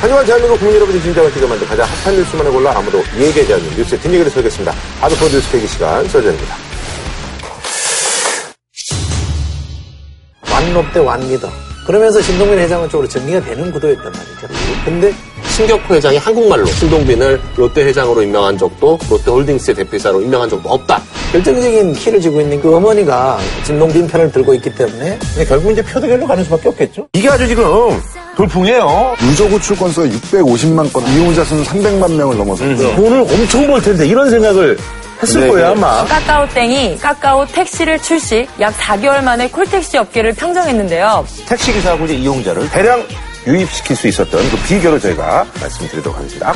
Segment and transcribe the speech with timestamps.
[0.00, 3.76] 한 주간 대한민국 국민 여러분의 진정을 지켜 만든 가장 핫한 뉴스만을 골라 아무도 얘기하지 않는
[3.76, 4.72] 뉴스의 뒷얘기를 설겠습니다.
[4.98, 6.56] 하드코어 뉴스 대기 시간 서전입니다.
[10.50, 11.50] 완롯대 완리더.
[11.86, 14.48] 그러면서 신동민 회장은 쪽으로 정리가 되는 구도였단 말이죠.
[14.86, 15.12] 근데
[15.54, 21.02] 신격호 회장이 한국말로 신동빈을 롯데 회장으로 임명한 적도 롯데홀딩스의 대표이사로 임명한 적도 없다.
[21.32, 26.42] 결정적인 키를 쥐고 있는 그 어머니가 진동빈 편을 들고 있기 때문에 결국 이제 표대결로 가는
[26.44, 27.08] 수밖에 없겠죠.
[27.12, 27.64] 이게 아주 지금
[28.40, 29.16] 돌풍이에요.
[29.22, 32.96] 유저구 출권수가 650만 건, 이용자 수는 300만 명을 넘어섰고요.
[32.96, 34.78] 돈을 엄청 벌 텐데 이런 생각을
[35.22, 35.72] 했을 네, 거예요 네.
[35.74, 36.04] 아마.
[36.06, 41.26] 카카오땡이 카카오 택시를 출시 약 4개월 만에 콜택시 업계를 평정했는데요.
[41.46, 43.04] 택시 기사하고 이제 이용자를 대량
[43.46, 46.54] 유입시킬 수 있었던 그 비결을 저희가 말씀드리도록 하겠습니다.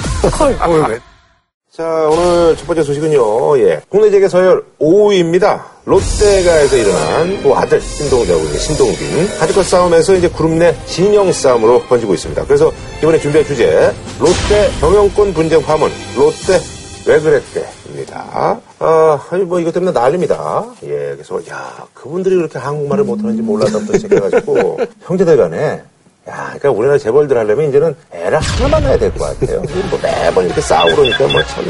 [1.77, 3.81] 자, 오늘 첫 번째 소식은요, 예.
[3.89, 5.61] 국내 재계 서열 5위입니다.
[5.85, 9.39] 롯데가에서 일어난 또 아들, 신동자고 이제 신동빈.
[9.41, 12.45] 가족과 싸움에서 이제 그룹 내 진영 싸움으로 번지고 있습니다.
[12.45, 16.61] 그래서 이번에 준비한 주제, 롯데 경영권 분쟁 파문, 롯데
[17.09, 18.61] 왜 그랬대입니다.
[18.79, 20.65] 아, 아니, 뭐, 이것 때문에 난립니다.
[20.85, 25.83] 예, 그래서, 야, 그분들이 그렇게 한국말을 못하는지 몰랐다부터 시작해가지고, 형제들 간에,
[26.29, 29.61] 야, 그러니까 우리나라 재벌들 하려면 이제는 애를 하나만 낳아야 될 것 같아요.
[29.91, 31.65] 뭐 매번 이렇게 싸우고 그러니까 뭐 참.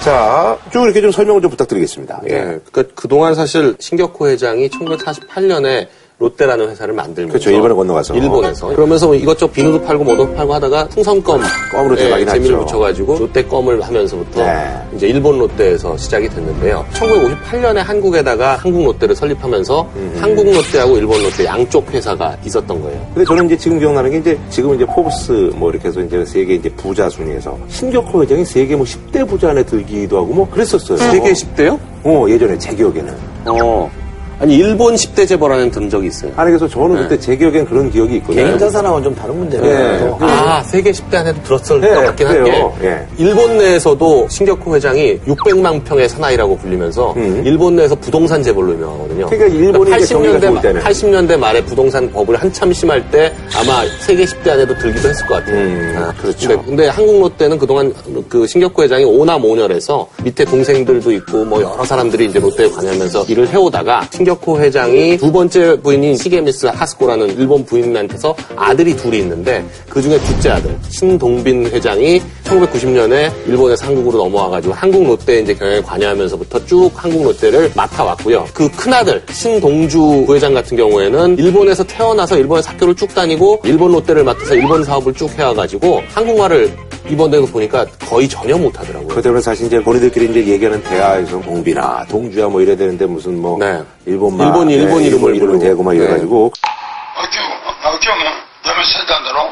[0.00, 2.22] 자, 쭉 이렇게 좀 설명을 좀 부탁드리겠습니다.
[2.30, 2.32] 예.
[2.34, 2.38] 예.
[2.70, 5.88] 그러니까 그동안 사실 신격호 회장이 1948년에
[6.18, 7.50] 롯데라는 회사를 만들면서 그렇죠.
[7.50, 8.14] 일본에 건너가서.
[8.14, 11.42] 일본에서 그러면서 뭐 이것저것 비누도 팔고 뭐도 팔고 하다가 풍선껌
[11.72, 12.64] 껌으로 들어가긴 재미를 하죠.
[12.64, 14.82] 붙여가지고 롯데 껌을 하면서부터 네.
[14.94, 16.86] 이제 일본 롯데에서 시작이 됐는데요.
[16.94, 23.06] 1958년에 한국에다가 한국 롯데를 설립하면서 한국 롯데하고 일본 롯데 양쪽 회사가 있었던 거예요.
[23.12, 26.54] 근데 저는 이제 지금 기억나는 게 이제 지금 이제 포브스 뭐 이렇게 해서 이제 세계
[26.54, 30.96] 이제 부자 순위에서 신격호 회장이 세계 뭐 10대 부자 안에 들기도 하고 뭐 그랬었어요.
[30.96, 31.78] 세계 10대요?
[32.04, 33.14] 어, 예전에 제 기억에는.
[33.48, 33.90] 어.
[34.38, 36.30] 아니 일본 10대 재벌안에 든 적이 있어요.
[36.36, 38.44] 아니 그래서 저는 그때 제 기억엔 그런 기억이 있거든요.
[38.44, 39.64] 개인 자산하고는 좀 다른 문제예요.
[39.64, 40.24] 예.
[40.24, 42.74] 아, 세계 10대 안에도 들었을 네, 것 같긴 그래요.
[42.82, 43.06] 예.
[43.16, 49.24] 일본 내에서도 신격호 회장이 600만 평의 사나이라고 불리면서 일본 내에서 부동산 재벌로 유명하거든요.
[49.24, 49.30] 음.
[49.30, 50.82] 그러니까 일본이 좋을 80년대, 때는.
[50.82, 55.56] 80년대 말에 부동산 버블 한참 심할 때 아마 세계 10대 안에도 들기도 했을 것 같아요.
[55.56, 56.48] 음, 아, 그렇죠.
[56.48, 57.94] 근데, 근데 한국 롯데는 그동안
[58.28, 63.48] 그 신격호 회장이 오남 오녀해서 밑에 동생들도 있고 뭐 여러 사람들이 이제 롯데에 관여하면서 일을
[63.48, 70.18] 해오다가 신격호 회장이 두 번째 부인인 시게미스 하스코라는 일본 부인한테서 아들이 둘이 있는데 그 중에
[70.18, 77.22] 둘째 아들 신동빈 회장이 1990년에 일본에서 한국으로 넘어와가지고 한국 롯데 이제 경영에 관여하면서부터 쭉 한국
[77.22, 78.46] 롯데를 맡아왔고요.
[78.52, 84.56] 그 큰아들 신동주 부회장 같은 경우에는 일본에서 태어나서 일본에서 학교를 쭉 다니고 일본 롯데를 맡아서
[84.56, 89.08] 일본 사업을 쭉 해와가지고 한국말을 이번에도 보니까 거의 전혀 못하더라고요.
[89.08, 93.58] 그 때문에 사실 이제 본인들끼리 이제 얘기하는 대화에서 동빈아, 동주야 뭐 이래야 되는데 무슨 뭐
[93.58, 93.80] 네.
[94.15, 95.59] 일본말, 일본, 일본 이름을 이름을 부르고.
[95.59, 95.97] 대고 막 네.
[95.99, 97.39] 이래가지고 あ、今日、
[97.85, 98.25] あ、今日も
[98.63, 99.43] 辞めさせたんだろ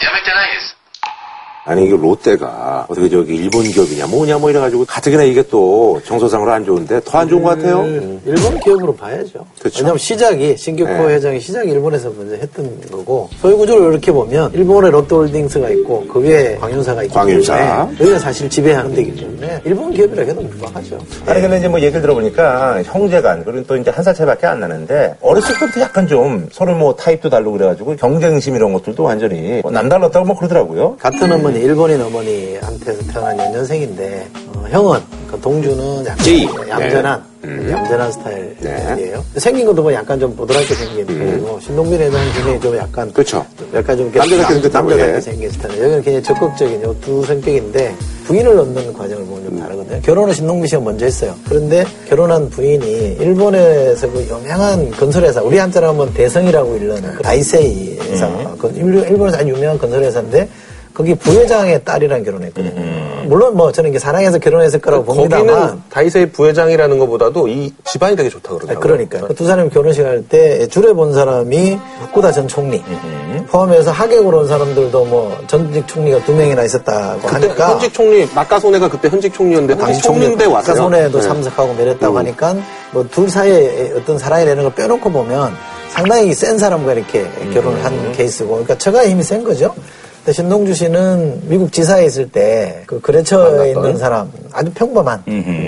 [0.00, 0.76] やめてないです。
[1.65, 6.65] 아니 이게 롯데가 어떻게 저기 일본 기업이냐 뭐냐 뭐 이래가지고 가뜩이나 이게 또 정서상으로 안
[6.65, 7.83] 좋은데 더 안 좋은 것 같아요.
[8.25, 9.45] 일본 기업으로 봐야죠.
[9.59, 9.79] 그렇죠.
[9.79, 11.15] 왜냐하면 시작이 신격호 네.
[11.15, 16.55] 회장이 시작이 일본에서 먼저 했던 거고 소유 구조를 이렇게 보면 일본에 롯데홀딩스가 있고 그 위에
[16.55, 17.55] 광윤사가 있기 광윤사.
[17.57, 20.97] 때문에 여기가 사실 지배하는 데이기 때문에 일본 기업이라 해도 무방하죠.
[21.25, 25.15] 아니 근데 이제 뭐 얘기를 들어보니까 형제간 그리고 또 이제 한 살 차이밖에 안 나는데
[25.21, 30.25] 어렸을 때부터 약간 좀 서로 뭐 타입도 다르고 그래가지고 경쟁심 이런 것들도 완전히 뭐 남달랐다고
[30.25, 30.95] 뭐 그러더라고요.
[30.97, 34.99] 같은 어머니, 일본인 어머니한테서 태어난 연년생인데 어, 형은
[35.31, 36.47] 그 동주는 약간 제이.
[36.69, 37.71] 얌전한 네.
[37.71, 38.53] 얌전한 스타일이에요.
[39.33, 39.39] 네.
[39.39, 43.45] 생긴 것도 뭐 약간 좀 보드랍게 생긴 편이고 신동빈에는 굉장히 좀 약간 그렇죠.
[43.73, 45.21] 약간 좀 남자답게 생겼다고, 남자답게 예.
[45.21, 45.73] 생긴 스타일.
[45.79, 47.95] 여기는 굉장히 적극적인 요두 성격인데
[48.25, 50.01] 부인을 얻는 과정을 보면 좀 다르거든요.
[50.01, 51.33] 결혼은 신동빈 씨가 먼저 했어요.
[51.47, 58.27] 그런데 결혼한 부인이 일본에서 그 유명한 건설회사 우리 한자로 하면 대성이라고 일러는 그 다이세이 회사
[58.59, 60.47] 그 일- 일본에서 아주 유명한 건설회사인데
[60.99, 63.23] 거기 부회장의 딸이랑 결혼했거든요.
[63.23, 68.27] 물론 뭐 저는 이게 사랑해서 결혼했을 거라고 봅니다만 거기는 다이세이 부회장이라는 것보다도 이 집안이 되게
[68.27, 68.79] 좋다 그러더라고요.
[68.81, 72.83] 그러니까 두 사람이 결혼식 할 때 줄에 본 사람이 후쿠다 전 총리
[73.47, 78.89] 포함해서 하객으로 온 사람들도 뭐 전직 총리가 두 명이나 있었다고 그때 하니까 현직 총리 낙가소네가
[78.89, 80.75] 그때 현직 총리였는데 현직 총리인데 왔어요.
[80.75, 81.27] 손에도 네.
[81.27, 82.55] 참석하고 내렸다고 하니까
[82.91, 85.53] 뭐 둘 사이에 어떤 사랑이라는 걸 빼놓고 보면
[85.87, 89.73] 상당히 센 사람과 이렇게 결혼을 한 케이스고 그러니까 처가의 힘이 센 거죠.
[90.33, 95.23] 신동주 씨는 미국 지사에 있을 때 그 거래처에 있는 사람 아주 평범한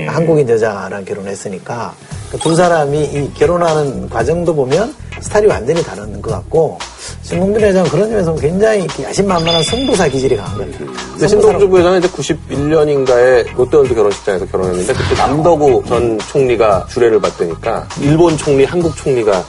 [0.07, 1.93] 한국인 여자랑 결혼했으니까
[2.31, 6.77] 그 두 사람이 이 결혼하는 과정도 보면 스타일이 완전히 다른 것 같고
[7.23, 10.71] 신동빈 회장은 그런 점에서 굉장히 야심만만한 승부사 기질이 강한 거예요.
[11.13, 18.37] 근데 신동주 부회장은 이제 91년인가에 롯데월드 결혼식장에서 결혼했는데 그때 남덕우 전 총리가 주례를 받으니까 일본
[18.37, 19.43] 총리, 한국 총리가.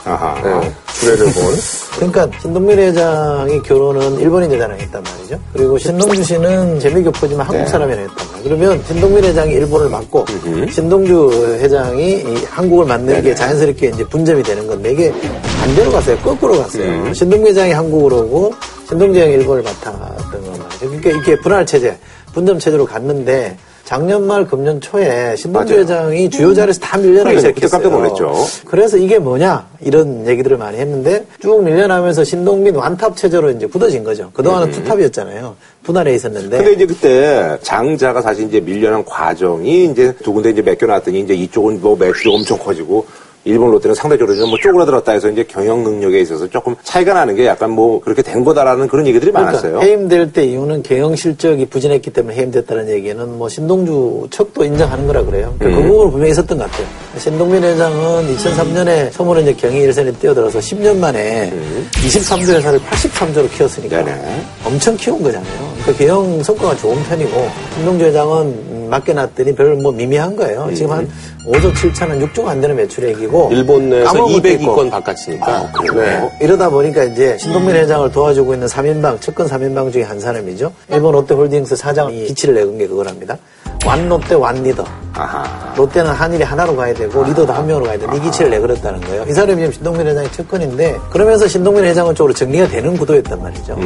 [0.45, 1.43] 예, 주례를 본.
[1.97, 5.39] 그러니까 신동민 회장이 결혼은 일본인 여자랑 했단 말이죠.
[5.53, 8.43] 그리고 신동주 씨는 재미교포지만 한국 사람이랑 했단 말이에요.
[8.43, 10.25] 그러면 신동민 회장이 일본을 맡고
[10.71, 15.13] 신동주 회장이 이 한국을 맡는 게 자연스럽게 이제 분점이 되는 건데 이게
[15.61, 16.17] 반대로 갔어요.
[16.19, 17.13] 거꾸로 갔어요.
[17.15, 18.55] 신동 민 회장이 한국으로 오고
[18.89, 20.79] 신동주 회장이 일본을 맡았던 건 말이죠.
[20.79, 21.99] 그러니까 이게 분할 체제,
[22.33, 25.83] 분점 체제로 갔는데 작년 말 금년 초에 신동주 맞아요.
[25.83, 27.71] 회장이 주요 자리에서 다 밀려나기 그러니까 시작했어요.
[27.83, 28.47] 깜짝 놀랐죠.
[28.65, 34.31] 그래서 이게 뭐냐 이런 얘기들을 많이 했는데 쭉 밀려나면서 신동민 완탑 체제로 이제 굳어진 거죠.
[34.33, 35.57] 그동안은 투탑이었잖아요.
[35.83, 36.59] 분할에 있었는데.
[36.59, 41.81] 근데 이제 그때 장자가 사실 이제 밀려난 과정이 이제 두 군데 이제 맡겨놨더니 이제 이쪽은
[41.81, 43.05] 뭐 매출이 엄청 커지고
[43.45, 47.47] 일본 롯데는 상대적으로 좀 뭐 쪼그라들었다 해서 이제 경영 능력에 있어서 조금 차이가 나는 게
[47.47, 49.79] 약간 뭐 그렇게 된 거다라는 그런 얘기들이 많았어요.
[49.79, 55.25] 그러니까 해임될 때 이유는 경영 실적이 부진했기 때문에 해임됐다는 얘기는 뭐 신동주 척도 인정하는 거라
[55.25, 55.55] 그래요.
[55.59, 55.83] 그러니까 음.
[55.83, 56.87] 그 부분은 분명히 있었던 것 같아요.
[57.19, 61.53] 신동민 회장은 2003년에 서울에 이제 경영 일선에 뛰어들어서 10년 만에
[61.95, 64.05] 23조 회사를 83조로 키웠으니까 음.
[64.05, 64.45] 네네.
[64.65, 65.73] 엄청 키운 거잖아요.
[65.83, 70.67] 그러니까 경영 성과가 좋은 편이고 신동주 회장은 음, 맡겨놨더니 별로 뭐 미미한 거예요.
[70.69, 70.75] 음.
[70.75, 71.09] 지금 한
[71.47, 74.77] 5조 7천은 6조가 안 되는 매출액이고 일본 내에서 까먹은 것도 있고.
[74.77, 75.73] 202건 바깥이니까.
[75.95, 76.31] 네.
[76.41, 80.73] 이러다 보니까 이제 신동민 회장을 도와주고 있는 3인방, 측근 3인방 중에 한 사람이죠.
[80.91, 83.37] 일본 롯데홀딩스 사장이 기치를 내건 게 그거랍니다.
[83.85, 84.85] 완 롯데 완 리더.
[85.15, 85.75] 아하.
[85.77, 89.25] 롯데는 한일이 하나로 가야 되고 리더도 한 명으로 가야 되는 이 기치를 내걸었다는 거예요.
[89.29, 93.77] 이 사람이 지금 신동민 회장의 측근인데 그러면서 신동민 회장은 쪽으로 정리가 되는 구도였단 말이죠.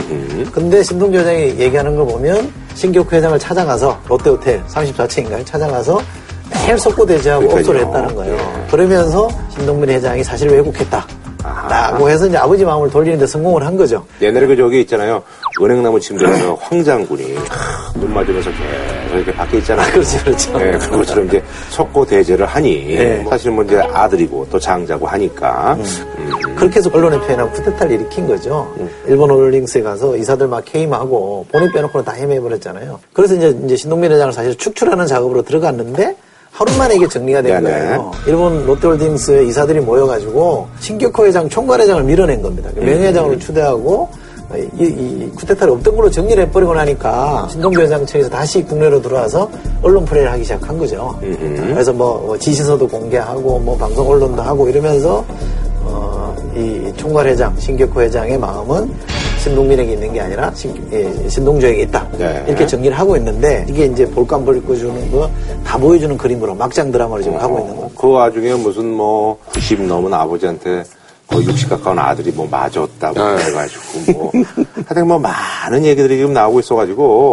[0.53, 5.47] 근데 신동민 회장이 얘기하는 걸 보면 신격호 회장을 찾아가서 롯데호텔 34층인가요?
[5.47, 5.99] 찾아가서
[6.51, 7.61] 매일 속고대지하고 그러니까요.
[7.61, 8.67] 업소를 했다는 거예요.
[8.71, 11.07] 그러면서 신동민 회장이 사실 왜곡했다.
[11.69, 14.05] 라고 해서 이제 아버지 마음을 돌리는데 성공을 한 거죠.
[14.21, 15.23] 옛날에 그 저기 있잖아요.
[15.63, 19.93] 은행나무 침대에서 황장군이 크, 눈 맞으면서 계속 이렇게 밖에 있잖아요.
[19.93, 20.59] 그렇죠, 그렇죠.
[20.59, 23.25] 네, 그런 것처럼 이제 석고 대제를 하니 네.
[23.31, 26.57] 사실 뭐 이제 아들이고 또 장자고 하니까 음.
[26.57, 28.75] 그렇게 해서 언론에 표현하고 쿠데타를 일으킨 거죠.
[29.07, 32.99] 일본 홀딩스에 가서 이사들 막 해임하고 본인 빼놓고는 다 해임해버렸잖아요.
[33.13, 36.17] 그래서 이제, 이제 신동민 회장을 사실 축출하는 작업으로 들어갔는데
[36.57, 37.71] 하루 만에 이게 정리가 된 네네.
[37.71, 38.13] 거예요.
[38.27, 42.71] 일본 롯데홀딩스의 이사들이 모여가지고 신격호 회장 총괄회장을 밀어낸 겁니다.
[42.75, 44.09] 그 명예회장으로 추대하고
[44.79, 49.51] 이, 이 쿠데타를 없던 걸로 정리를 해버리고 나니까 신동규 회장 측에서 다시 국내로 들어와서
[49.83, 51.19] 언론 플레이를 하기 시작한 거죠.
[51.21, 55.23] 그래서 뭐, 뭐 지시서도 공개하고 뭐 방송 언론도 하고 이러면서
[55.83, 58.91] 어, 이 총괄 회장 신격호 회장의 마음은
[59.51, 62.09] 신동민에게 있는 게 아니라 신, 예, 신동주에게 있다.
[62.19, 62.45] 네.
[62.49, 65.31] 이렇게 정리를 하고 있는데 이게 이제 볼감 벌꿔주는 거
[65.65, 67.91] 다 보여주는 그림으로 막장 드라마를 지금 하고 있는 거죠.
[67.97, 70.83] 그 와중에 무슨 뭐 90 넘은 아버지한테
[71.29, 73.37] 거의 60 가까운 아들이 뭐 맞았다고 아.
[73.37, 74.33] 해가지고 뭐
[74.87, 77.33] 하여튼 뭐 많은 얘기들이 지금 나오고 있어가지고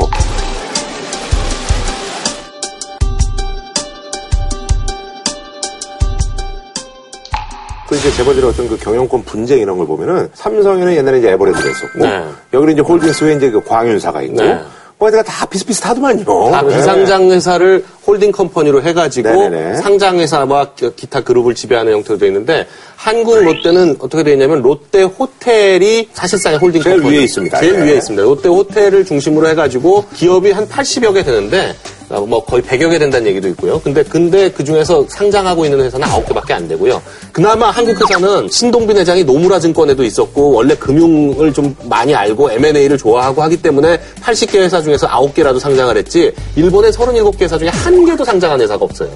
[7.93, 11.99] 그 이제 재벌들의 어떤 그 경영권 분쟁 이런 걸 보면은 삼성에는 옛날에 이제 에버랜드를 했었고
[11.99, 12.23] 네.
[12.51, 14.59] 여기는 이제 holdings에 이제 그 광윤사가 있고 네.
[14.97, 16.25] 뭐 하여튼 다 비슷비슷하더만요.
[16.49, 16.75] 다 네.
[16.75, 19.77] 비상장 회사를 holding company로 해가지고 네네네.
[19.77, 25.03] 상장 회사와 기- 기타 그룹을 지배하는 형태로 되어 있는데 한국 롯데는 어떻게 되어 있냐면 롯데
[25.03, 27.59] 호텔이 사실상의 holding 제일 company 위에 있습니다.
[27.59, 27.83] 제일 네.
[27.91, 28.23] 위에 있습니다.
[28.23, 31.75] 롯데 호텔을 중심으로 해가지고 기업이 한 80여 개 되는데
[32.09, 33.79] 어, 뭐 거의 100여 개 된다는 얘기도 있고요.
[33.83, 37.01] 근데 근데 그 중에서 상장하고 있는 회사는 9개밖에 안 되고요.
[37.31, 43.41] 그나마 한국 회사는 신동빈 회장이 노무라 증권에도 있었고 원래 금융을 좀 많이 알고 M&A를 좋아하고
[43.43, 48.59] 하기 때문에 80개 회사 중에서 9개라도 상장을 했지 일본의 37개 회사 중에 한 개도 상장한
[48.59, 49.09] 회사가 없어요.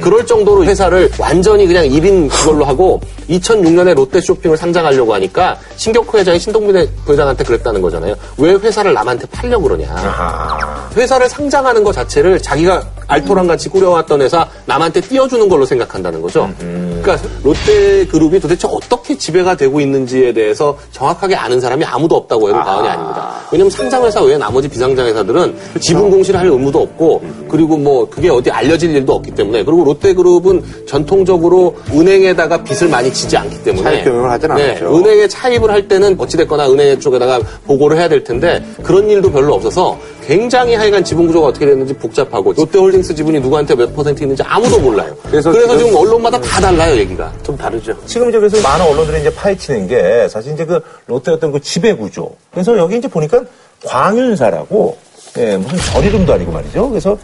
[0.00, 6.38] 그럴 정도로 회사를 완전히 그냥 1인 그걸로 하고 2006년에 롯데 쇼핑을 상장하려고 하니까 신격호 회장이
[6.38, 8.14] 신동빈 회장한테 그랬다는 거잖아요.
[8.38, 10.90] 왜 회사를 남한테 팔려고 그러냐.
[10.96, 16.50] 회사를 상장하는 것 자체를 자기가 알토랑 같이 꾸려왔던 회사 남한테 띄워주는 걸로 생각한다는 거죠.
[16.58, 22.58] 그러니까 롯데 그룹이 도대체 어떻게 지배가 되고 있는지에 대해서 정확하게 아는 사람이 아무도 없다고 해도
[22.58, 23.34] 과언이 아닙니다.
[23.52, 28.50] 왜냐면 상장회사 외에 나머지 비상장 회사들은 지분 공시를 할 의무도 없고 그리고 뭐 그게 어디
[28.50, 34.04] 알려질 일도 없기 때문에 그리고 롯데 그룹은 전통적으로 은행에다가 빚을 많이 지지 않기 때문에 차입
[34.04, 34.96] 경영을 하진 네, 않았죠.
[34.98, 39.98] 은행에 차입을 할 때는 어찌됐거나 은행 쪽에다가 보고를 해야 될 텐데 그런 일도 별로 없어서
[40.26, 45.14] 굉장히 하여간 지분 구조가 어떻게 됐는지 복잡하고 롯데홀딩스 지분이 누구한테 몇 퍼센트 있는지 아무도 몰라요.
[45.28, 47.30] 그래서 그래서, 지금- 지금 언론마다 다 달라요 얘기가.
[47.42, 47.94] 좀 다르죠.
[48.06, 51.92] 지금 이제 그래서 많은 언론들이 이제 파헤치는 게 사실 이제 그 롯데 어떤 그 지배
[51.94, 52.30] 구조.
[52.50, 53.42] 그래서 여기 이제 보니까
[53.84, 54.96] 광윤사라고
[55.38, 56.88] 예, 무슨 절이름도 아니고 말이죠.
[56.88, 57.16] 그래서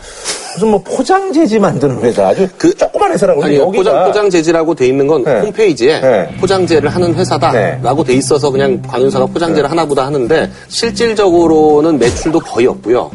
[0.55, 4.87] 무슨 뭐 포장재지 만드는 회사 아주 그- 조그만 회사라고 아니 여기가 포장 포장 재질하고 돼
[4.87, 5.41] 있는 건 네.
[5.41, 6.29] 홈페이지에 네.
[6.41, 13.11] 포장재를 하는 회사다라고 돼 있어서 그냥 광윤사가 포장재를 하나보다 하는데 실질적으로는 매출도 거의 없고요.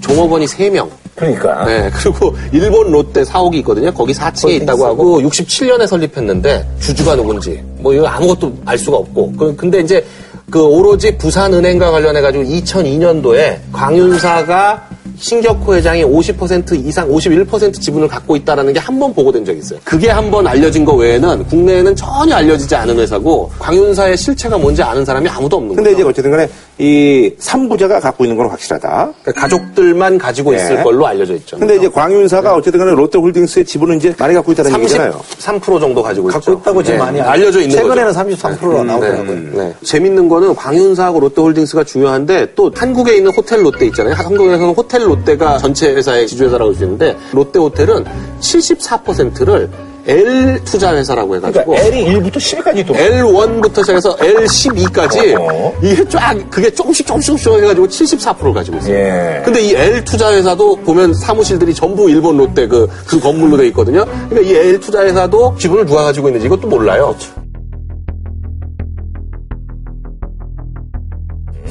[0.00, 0.88] 종업원이 3명.
[1.14, 3.92] 그러니까 네, 그리고 일본 롯데 사옥이 있거든요.
[3.92, 9.56] 거기 4층에 있다고 하고 67년에 설립했는데 주주가 누군지 뭐 이거 아무것도 알 수가 없고 그-
[9.56, 10.04] 근데 이제
[10.50, 18.72] 그 오로지 부산은행과 관련해 가지고 2002년도에 광윤사가 신격호 회장이 50% 이상 51% 지분을 갖고 있다라는
[18.72, 19.78] 게 한 번 보고된 적이 있어요.
[19.84, 25.04] 그게 한 번 알려진 거 외에는 국내에는 전혀 알려지지 않은 회사고 광윤사의 실체가 뭔지 아는
[25.04, 26.00] 사람이 아무도 없는 근데 거죠.
[26.00, 26.48] 이제 어쨌든 간에
[26.78, 28.88] 이 삼부자가 갖고 있는 건 확실하다.
[29.22, 30.82] 그러니까 가족들만 가지고 있을 네.
[30.82, 31.58] 걸로 알려져 있죠.
[31.58, 35.20] 근데 이제 광윤사가 어쨌든 간에 롯데홀딩스의 지분은 이제 많이 갖고 있다는 얘기잖아요.
[35.38, 36.60] 33% 정도 가지고 갖고 있죠.
[36.60, 37.04] 있다고 지금 네.
[37.04, 38.20] 많이 알려져 있는 최근에는 거죠.
[38.36, 39.38] 33%가 나오더라고요.
[39.54, 39.74] 네.
[39.84, 44.14] 재밌는 거는 광윤사하고 롯데홀딩스가 중요한데 또 한국에 있는 호텔 롯데 있잖아요.
[44.14, 48.04] 한국에서는 호텔 롯데가 전체 회사의 지주회사라고 할 수 있는데 롯데 호텔은
[48.40, 49.68] 74%를
[50.06, 55.74] L 투자 회사라고 해가지고 그러니까 L이 1부터 10까지 또 L1부터 시작해서 L12까지 어.
[55.82, 58.94] 이게 쫙 그게 조금씩 조금씩 조금씩 해가지고 74%를 가지고 있어요.
[58.94, 59.42] 예.
[59.44, 64.06] 근데 이 L 투자 회사도 보면 사무실들이 전부 일본 롯데 그, 그 건물로 돼 있거든요.
[64.30, 67.14] 그러니까 이 L 투자 회사도 지분을 누가 가지고 있는지 이것도 몰라요.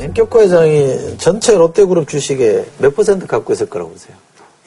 [0.08, 4.16] 신격호 회장이 전체 롯데그룹 주식의 몇 퍼센트 갖고 있을 거라고 보세요?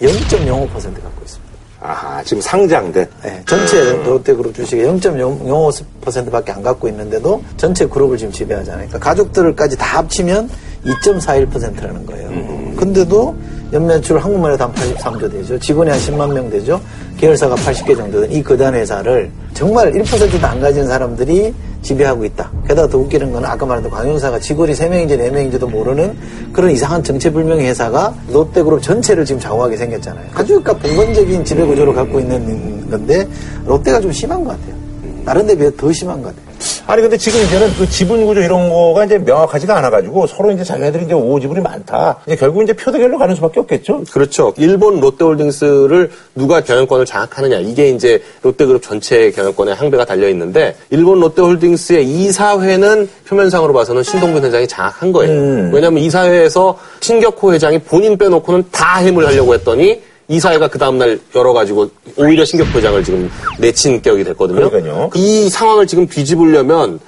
[0.00, 1.50] 0.05% 갖고 있습니다.
[1.82, 8.88] 아하, 지금 상장된 네, 전체 롯데그룹 주식의 0.05%밖에 안 갖고 있는데도 전체 그룹을 지금 지배하잖아요.
[8.88, 10.50] 그러니까 가족들까지 다 합치면
[10.84, 12.28] 2.41%라는 거예요.
[12.76, 13.34] 근데도
[13.72, 15.58] 연매출 해도 한 83조 되죠.
[15.58, 16.80] 직원이 한 10만 명 되죠.
[17.18, 22.50] 계열사가 80개 정도 된이 거단 회사를 정말 1%도 안 가진 사람들이 지배하고 있다.
[22.66, 26.16] 게다가 더 웃기는 거는 아까 말했던 광윤사가 직원이 3명인지 4명인지도 모르는
[26.52, 30.26] 그런 이상한 정체불명의 회사가 롯데그룹 전체를 지금 좌우하게 생겼잖아요.
[30.34, 33.26] 아주 그러니까 봉건적인 지배구조를 갖고 있는 건데
[33.64, 34.89] 롯데가 좀 심한 것 같아요.
[35.24, 36.50] 다른 데 비해 더 심한 것 같아요.
[36.86, 41.04] 아니 근데 지금 이제는 그 지분 구조 이런 거가 이제 명확하지가 않아가지고 서로 이제 자기네들이
[41.04, 42.18] 이제 오호 지분이 많다.
[42.26, 44.04] 이제 결국 이제 표대결로 가는 수밖에 없겠죠.
[44.10, 44.52] 그렇죠.
[44.56, 52.04] 일본 롯데홀딩스를 누가 경영권을 장악하느냐 이게 이제 롯데그룹 전체 경영권에 항배가 달려 있는데 일본 롯데홀딩스의
[52.04, 55.70] 이사회는 표면상으로 봐서는 신동빈 회장이 장악한 거예요.
[55.72, 62.44] 왜냐하면 이사회에서 신격호 회장이 본인 빼놓고는 다 해임을 하려고 했더니 이사회가 그 다음날 열어가지고 오히려
[62.44, 64.70] 신격호 회장을 지금 내친 격이 됐거든요.
[64.70, 65.10] 그러니까요.
[65.14, 67.00] 이 상황을 지금 뒤집으려면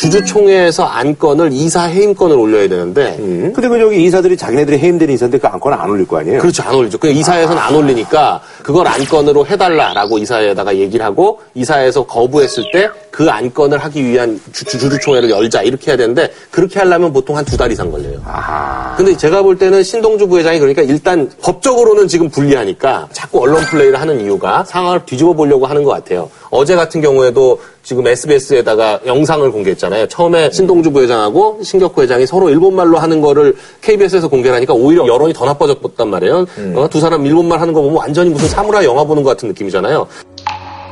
[0.00, 5.74] 주주총회에서 안건을 이사 해임권을 올려야 되는데 근데 그 저기 이사들이 자기네들이 해임되는 이사인데 그 안건
[5.74, 6.40] 안 올릴 거 아니에요?
[6.40, 6.62] 그렇죠.
[6.62, 6.96] 안 올리죠.
[6.96, 13.78] 그 이사회에서는 안 올리니까 그걸 안건으로 해달라라고 이사회에다가 얘기를 하고 이사회에서 거부했을 때 그 안건을
[13.78, 17.70] 하기 위한 주, 주, 주총회를 열자 이렇게 해야 되는데 그렇게 하려면 보통 한 두 달
[17.72, 18.20] 이상 걸려요.
[18.24, 18.94] 아하.
[18.96, 24.20] 근데 제가 볼 때는 신동주 부회장이 그러니까 일단 법적으로는 지금 불리하니까 자꾸 언론 플레이를 하는
[24.20, 26.30] 이유가 상황을 뒤집어 보려고 하는 것 같아요.
[26.49, 30.07] 어제 같은 경우에도 지금 SBS에다가 영상을 공개했잖아요.
[30.07, 35.45] 처음에 신동주 부회장하고 신격호 회장이 서로 일본말로 하는 거를 KBS에서 공개를 하니까 오히려 여론이 더
[35.45, 36.45] 나빠졌단 말이에요.
[36.75, 40.07] 어, 두 사람 일본말 하는 거 보면 완전히 무슨 사무라이 영화 보는 것 같은 느낌이잖아요.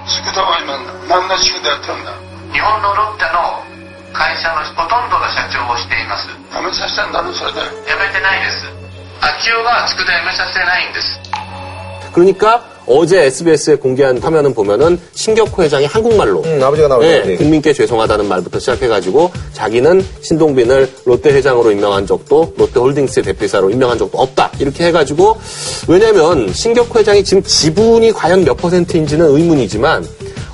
[0.05, 2.11] 宿田は今何の宿田やってるんだ
[2.51, 3.63] 日本のロッテの
[4.11, 8.67] 会社のほとんどが社長をしています辞めさせたんだろそれで辞めてないです
[9.21, 11.19] 秋代が佃辞めさせてないんです
[12.13, 17.06] 그러니까 어제 SBS에 공개한 화면은 보면은 신격호 회장이 한국말로 음, 아버지가 나오죠.
[17.06, 17.36] 네, 네.
[17.36, 24.52] 국민께 죄송하다는 말부터 시작해가지고 자기는 신동빈을 롯데 회장으로 임명한 적도 롯데홀딩스의 대표이사로 임명한 적도 없다
[24.58, 25.36] 이렇게 해가지고
[25.86, 30.06] 왜냐하면 신격호 회장이 지금 지분이 과연 몇 퍼센트인지는 의문이지만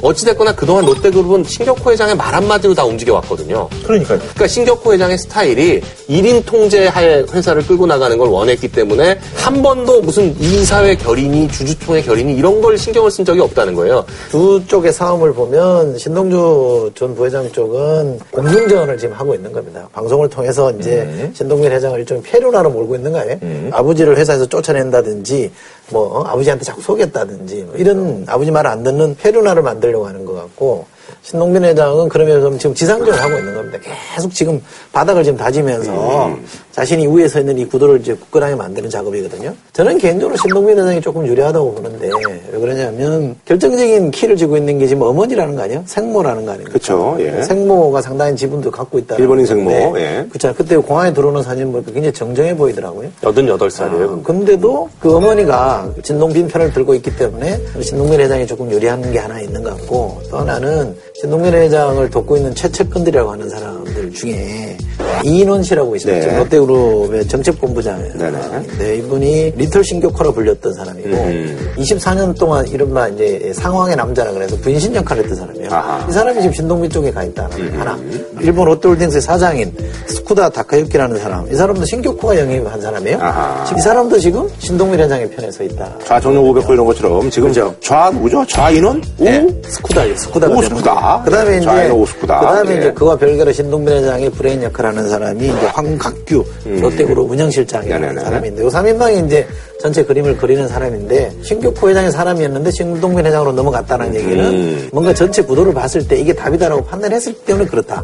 [0.04, 3.68] 어찌됐거나 그동안 롯데그룹은 신격호 회장의 말 한마디로 다 움직여왔거든요.
[3.84, 4.18] 그러니까요.
[4.18, 5.80] 그러니까 신격호 회장의 스타일이
[6.10, 12.34] 1인 통제하에 회사를 끌고 나가는 걸 원했기 때문에 한 번도 무슨 이사회 결의니 주주총회 결의니
[12.36, 14.04] 이런 걸 신경을 쓴 적이 없다는 거예요.
[14.30, 19.88] 두 쪽의 싸움을 보면 신동주 전 부회장 쪽은 공중전을 지금 하고 있는 겁니다.
[19.92, 23.38] 방송을 통해서 이제 신동민 회장을 일종의 폐륜하러 몰고 있는 거예요.
[23.72, 25.50] 아버지를 회사에서 쫓아낸다든지
[25.90, 30.86] 뭐 아버지한테 자꾸 속였다든지 뭐 이런 아버지 말안 듣는 폐륜하를 만들려고 하는 것 같고
[31.22, 33.78] 신동빈 회장은 그러면서 지금 지상전을 하고 있는 겁니다.
[34.14, 34.60] 계속 지금
[34.92, 36.36] 바닥을 지금 다지면서
[36.72, 39.54] 자신이 위에 서 있는 이 구도를 이제 굳건하게 만드는 작업이거든요.
[39.72, 42.10] 저는 개인적으로 신동빈 회장이 조금 유리하다고 보는데
[42.52, 45.82] 왜 그러냐면 결정적인 키를 쥐고 있는 게 지금 어머니라는 거 아니에요?
[45.86, 46.72] 생모라는 거 아닙니까?
[46.72, 47.42] 그쵸, 예.
[47.42, 49.16] 생모가 상당히 지분도 갖고 있다.
[49.16, 50.26] 일본인 생모, 예.
[50.28, 50.52] 그렇죠.
[50.54, 53.08] 그때 공항에 들어오는 사진 보니까 굉장히 정정해 보이더라고요.
[53.22, 54.20] 88살이에요.
[54.20, 59.40] 아, 근데도 그 어머니가 진동빈 편을 들고 있기 때문에 신동민 회장이 조금 유리한 게 하나
[59.40, 64.76] 있는 것 같고 또 하나는 신동민 회장을 돕고 있는 최측근들이라고 하는 사람들 중에
[65.24, 66.20] 이인원 씨라고 있어요.
[66.20, 66.36] 네.
[66.36, 68.14] 롯데그룹의 정책본부장이에요.
[68.18, 68.38] 네네.
[68.78, 71.72] 네, 이분이 little 신격호로 불렸던 사람이고 음.
[71.78, 75.72] 24년 동안 이른바 이제 상황의 남자라 그래서 분신 역할을 했던 사람이에요.
[75.72, 76.04] 아하.
[76.04, 76.10] 음.
[76.10, 77.48] 이 사람이 지금 신동빈 쪽에 가 있다
[77.78, 77.98] 하나.
[78.40, 79.72] 일본 롯데홀딩스의 사장인
[80.06, 81.50] 쓰쿠다 다카유키라는 사람.
[81.50, 83.18] 이 사람도 신격호가 영입한 사람이에요.
[83.20, 83.64] 아하.
[83.76, 85.90] 이 사람도 지금 신동빈 회장의 편에 서 있다.
[86.04, 88.44] 좌정령 500호 이런 것처럼 지금 좌우죠?
[88.46, 89.02] 좌인원?
[89.18, 89.24] 우?
[89.24, 90.48] 네, 쓰쿠다, 쓰쿠다.
[90.48, 90.83] 오, 쓰쿠다.
[91.24, 92.40] 그다음에 이제 좌에는 오, 쓰쿠다.
[92.40, 92.78] 그다음에 예.
[92.78, 96.44] 이제 그와 별개로 신동빈 회장의 브레인 역할하는 사람이 이제 황각규
[96.80, 98.14] 롯데그룹 운영실장이라는 음.
[98.14, 98.24] 네네네.
[98.24, 99.46] 사람인데 이 3인방이 이제
[99.80, 104.88] 전체 그림을 그리는 사람인데 신격호 회장의 사람이었는데 신동빈 회장으로 넘어갔다는 얘기는 음.
[104.92, 108.02] 뭔가 전체 구도를 봤을 때 이게 답이다라고 판단했을 때문에 그렇다.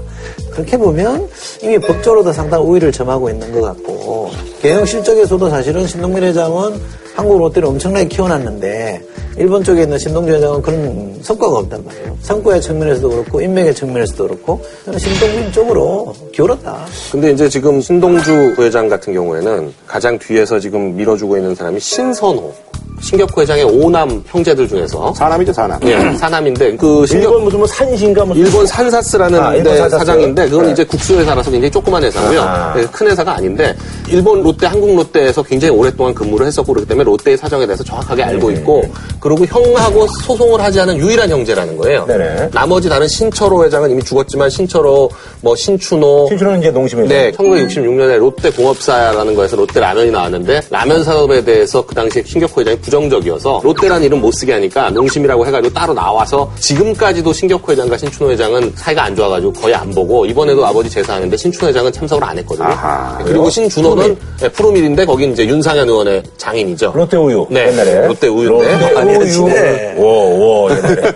[0.51, 1.29] 그렇게 보면
[1.63, 6.75] 이미 법적으로도 상당히 우위를 점하고 있는 것 같고 경영 실적에서도 사실은 신동빈 회장은
[7.15, 9.03] 한국 롯데를 엄청나게 키워놨는데
[9.37, 12.17] 일본 쪽에 있는 신동준 회장은 그런 성과가 없단 말이에요.
[12.23, 14.61] 성과의 측면에서도 그렇고 인맥의 측면에서도 그렇고
[14.99, 16.85] 신동빈 쪽으로 기울었다.
[17.13, 22.53] 근데 이제 지금 신동주 부회장 같은 경우에는 가장 뒤에서 지금 밀어주고 있는 사람이 신선호.
[23.03, 25.81] 신격호 회장의 오남 형제들 중에서 사남이죠, 사남.
[25.85, 29.99] 예, 사남인데 그 신격 일본 무슨 뭐 산신가 뭐 일본 산사스라는 아, 일본 데 산사스.
[30.05, 30.73] 사장인데 그건 네.
[30.73, 32.43] 이제 국수 회사라서 굉장히 조그만 회사고요.
[32.43, 32.75] 아하.
[32.75, 33.75] 네, 큰 회사가 아닌데
[34.11, 38.51] 일본 롯데, 한국 롯데에서 굉장히 오랫동안 근무를 했었고 그렇기 때문에 롯데의 사정에 대해서 정확하게 알고
[38.51, 38.57] 네.
[38.57, 38.85] 있고
[39.21, 42.07] 그리고 형하고 소송을 하지 않은 유일한 형제라는 거예요.
[42.07, 42.51] 네네.
[42.53, 45.11] 나머지 다른 신철호 회장은 이미 죽었지만 신철호,
[45.43, 46.27] 뭐 신춘호.
[46.29, 47.09] 신춘호는 이제 농심회장.
[47.09, 47.31] 네.
[47.33, 53.61] 1966년에 롯데 공업사라는 거에서 롯데 라면이 나왔는데 라면 사업에 대해서 그 당시에 신격호 회장이 부정적이어서
[53.63, 59.05] 롯데라는 이름 못 쓰게 하니까 농심이라고 해가지고 따로 나와서 지금까지도 신격호 회장과 신춘호 회장은 사이가
[59.05, 62.69] 안 좋아가지고 거의 안 보고 이번에도 아버지 제사하는데 신춘호 회장은 참석을 안 했거든요.
[62.69, 64.17] 아하, 네, 그리고 신준호는 프로밀.
[64.41, 66.93] 네, 프로밀인데 거긴 이제 윤상현 의원의 장인이죠.
[66.95, 67.47] 롯데 우유.
[67.51, 67.69] 네.
[67.69, 68.07] 옛날에.
[68.07, 68.73] 롯데 우유인데.
[68.73, 69.10] 롯데 우유.
[69.15, 69.97] 5, 6월.
[69.97, 71.13] 5, 5 옛날에.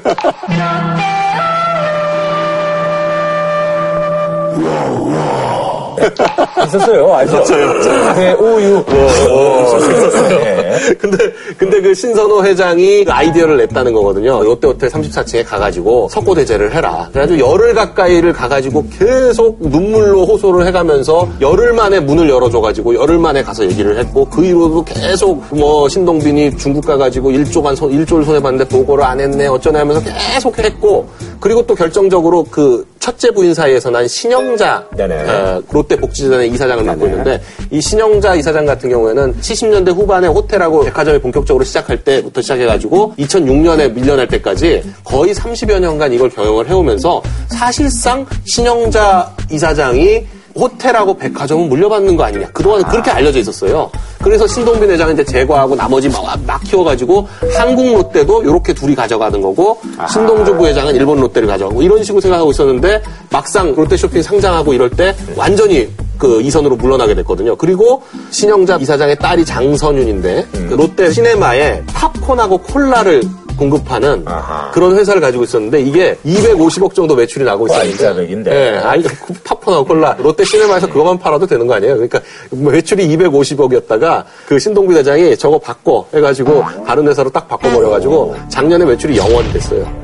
[6.67, 7.15] 있었어요.
[7.15, 7.37] 알죠?
[7.43, 8.15] 있었어요.
[8.15, 8.89] 네, 5, 6.
[8.89, 8.95] 오,
[9.33, 10.39] 오, 있었어요.
[10.39, 10.64] 네.
[10.99, 14.43] 근데 근데 그 신선호 회장이 그 아이디어를 냈다는 거거든요.
[14.43, 17.09] 롯데호텔 34층에 가가지고 석고 대제를 해라.
[17.13, 23.65] 그래가지고 열흘 가까이를 가가지고 계속 눈물로 호소를 해가면서 열흘 만에 문을 열어줘가지고 열흘 만에 가서
[23.65, 29.05] 얘기를 했고 그 이후로도 계속 뭐 신동빈이 중국 가가지고 일조간 손 일조를 손해 봤는데 보고를
[29.05, 31.09] 안 했네 어쩌네 하면서 계속 했고
[31.41, 34.83] 그리고 또 결정적으로 그 첫째 부인 사이에서 난 신영자.
[35.29, 37.05] 어, 롯데 복지재단의 이사장을 맡고.
[37.07, 43.15] 있는데 이 신영자 이사장 같은 경우에는 70년대 후반에 호텔 하고 백화점이 본격적으로 시작할 때부터 시작해가지고
[43.19, 52.17] 2006년에 밀려날 때까지 거의 30여 년간 이걸 경영을 해오면서 사실상 신영자 이사장이 호텔하고 백화점은 물려받는
[52.17, 52.49] 거 아니냐.
[52.53, 53.91] 그동안은 그렇게 알려져 있었어요.
[54.23, 59.81] 그래서 신동빈 회장은 이제 제거하고 나머지 막, 막 키워가지고 한국 롯데도 이렇게 둘이 가져가는 거고
[60.11, 65.15] 신동주 부회장은 일본 롯데를 가져가고 이런 식으로 생각하고 있었는데 막상 롯데 쇼핑 상장하고 이럴 때
[65.37, 67.57] 완전히 그 이선으로 물러나게 됐거든요.
[67.57, 73.23] 그리고 신영자 이사장의 딸이 장선윤인데 그 롯데 시네마에 팝콘하고 콜라를
[73.57, 74.71] 공급하는 아하.
[74.73, 78.51] 그런 회사를 가지고 있었는데 이게 250억 정도 매출이 나고 있었는데 와인자백인데.
[78.55, 79.05] 예, 아니
[79.45, 81.95] 팝콘하고 콜라 롯데 시네마에서 그거만 팔아도 되는 거 아니에요?
[81.95, 89.17] 그러니까 매출이 250억이었다가 그 신동빈 회장이 저거 바꿔 해가지고 다른 회사로 딱 바꿔버려가지고 작년에 매출이
[89.19, 90.04] 0원 됐어요.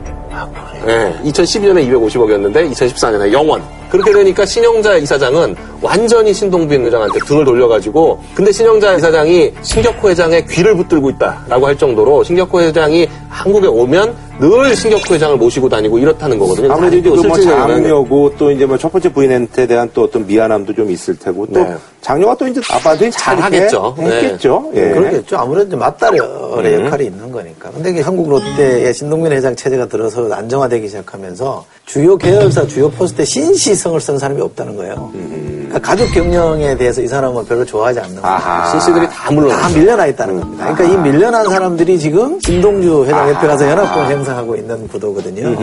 [0.88, 3.60] 예, 2012년에 250억이었는데 2014년에 0원.
[3.90, 10.76] 그렇게 되니까 신영자 이사장은 완전히 신동빈 회장한테 등을 돌려가지고 근데 신영자 이사장이 신격호 회장의 귀를
[10.76, 16.72] 붙들고 있다라고 할 정도로 신격호 회장이 한국에 오면 늘 신격호 회장을 모시고 다니고 이렇다는 거거든요.
[16.72, 21.16] 아무래도 실질적으로는 장녀고 또 이제 뭐 첫 번째 부인한테 대한 또 어떤 미안함도 좀 있을
[21.18, 21.74] 테고 또 네.
[22.00, 23.94] 장녀가 또 이제 아빠한테 잘 이렇게 하겠죠.
[23.98, 24.04] 네.
[24.06, 24.70] 했겠죠.
[24.74, 24.90] 예.
[24.90, 25.36] 그러겠죠.
[25.36, 27.70] 아무래도 맞다려의 역할이 있는 거니까.
[27.70, 34.00] 근데 이게 한국 롯데의 신동민 회장 체제가 들어서 안정화되기 시작하면서 주요 계열사, 주요 포스트에 신시성을
[34.00, 35.10] 쓴 사람이 없다는 거예요.
[35.12, 38.36] 그러니까 가족 경영에 대해서 이 사람은 별로 좋아하지 않는 거예요.
[38.36, 38.70] 아하.
[38.70, 40.74] 신씨들이 다 물론 다 밀려나 있다는 겁니다.
[40.74, 45.56] 그러니까 이 밀려난 사람들이 지금 신동주 회장 옆에 가서 연합군을 형성하고 있는 구도거든요.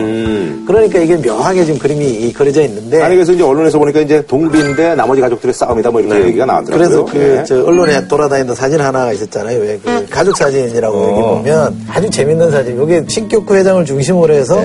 [0.66, 4.94] 그러니까 이게 묘하게 지금 그림이 이 그려져 있는데 아니 그래서 이제 언론에서 보니까 이제 동빈대
[4.94, 7.04] 나머지 가족들의 싸움이다 뭐 이렇게 얘기가 나왔더라고요.
[7.04, 7.44] 그래서 그 예.
[7.44, 9.58] 저 언론에 돌아다니는 사진 하나가 있었잖아요.
[9.60, 12.82] 왜 그 가족 사진이라고 여기 보면 아주 재밌는 사진.
[12.82, 14.60] 이게 신격호 회장을 중심으로 해서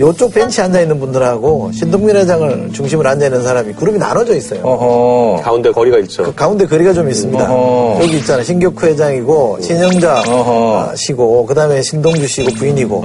[0.00, 4.60] 요쪽 벤치에 앉아 있는 분들하고 신동민 회장을 중심으로 앉아 있는 사람이 그룹이 나눠져 있어요.
[4.64, 5.40] 어허.
[5.42, 6.24] 가운데 거리가 있죠.
[6.24, 7.44] 그 가운데 거리가 좀 있습니다.
[7.52, 8.02] 어허.
[8.02, 8.42] 여기 있잖아요.
[8.42, 10.78] 신격호 회장이고 신영자 어허.
[10.90, 13.04] 아, 씨고 그다음에 신동주 씨고 부인이고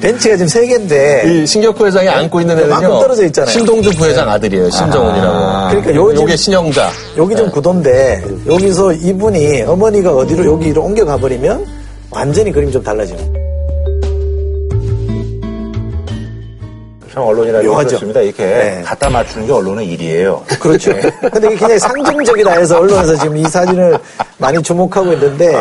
[0.00, 2.70] 벤치가 지금 세 개인데 이 신격호 회장이 안고 있는 애는요.
[2.70, 3.50] 만큼 떨어져 있잖아요.
[3.50, 4.70] 신동주 부회장 아들이에요.
[4.70, 5.68] 신정훈이라고.
[5.70, 6.88] 그러니까 요 요게 신영자.
[7.16, 11.66] 여기 좀 구도인데 여기서 이분이 어머니가 어디로 여기로 옮겨가 버리면
[12.12, 13.49] 완전히 그림이 좀 달라지는.
[17.12, 17.88] 참 언론이라는 게 묘하죠.
[17.88, 18.20] 그렇습니다.
[18.20, 18.82] 이렇게 네.
[18.84, 20.44] 갖다 맞추는 게 언론의 일이에요.
[20.60, 20.92] 그렇죠.
[20.92, 23.98] 근데 이게 굉장히 상징적이다 해서 언론에서 지금 이 사진을
[24.38, 25.56] 많이 주목하고 있는데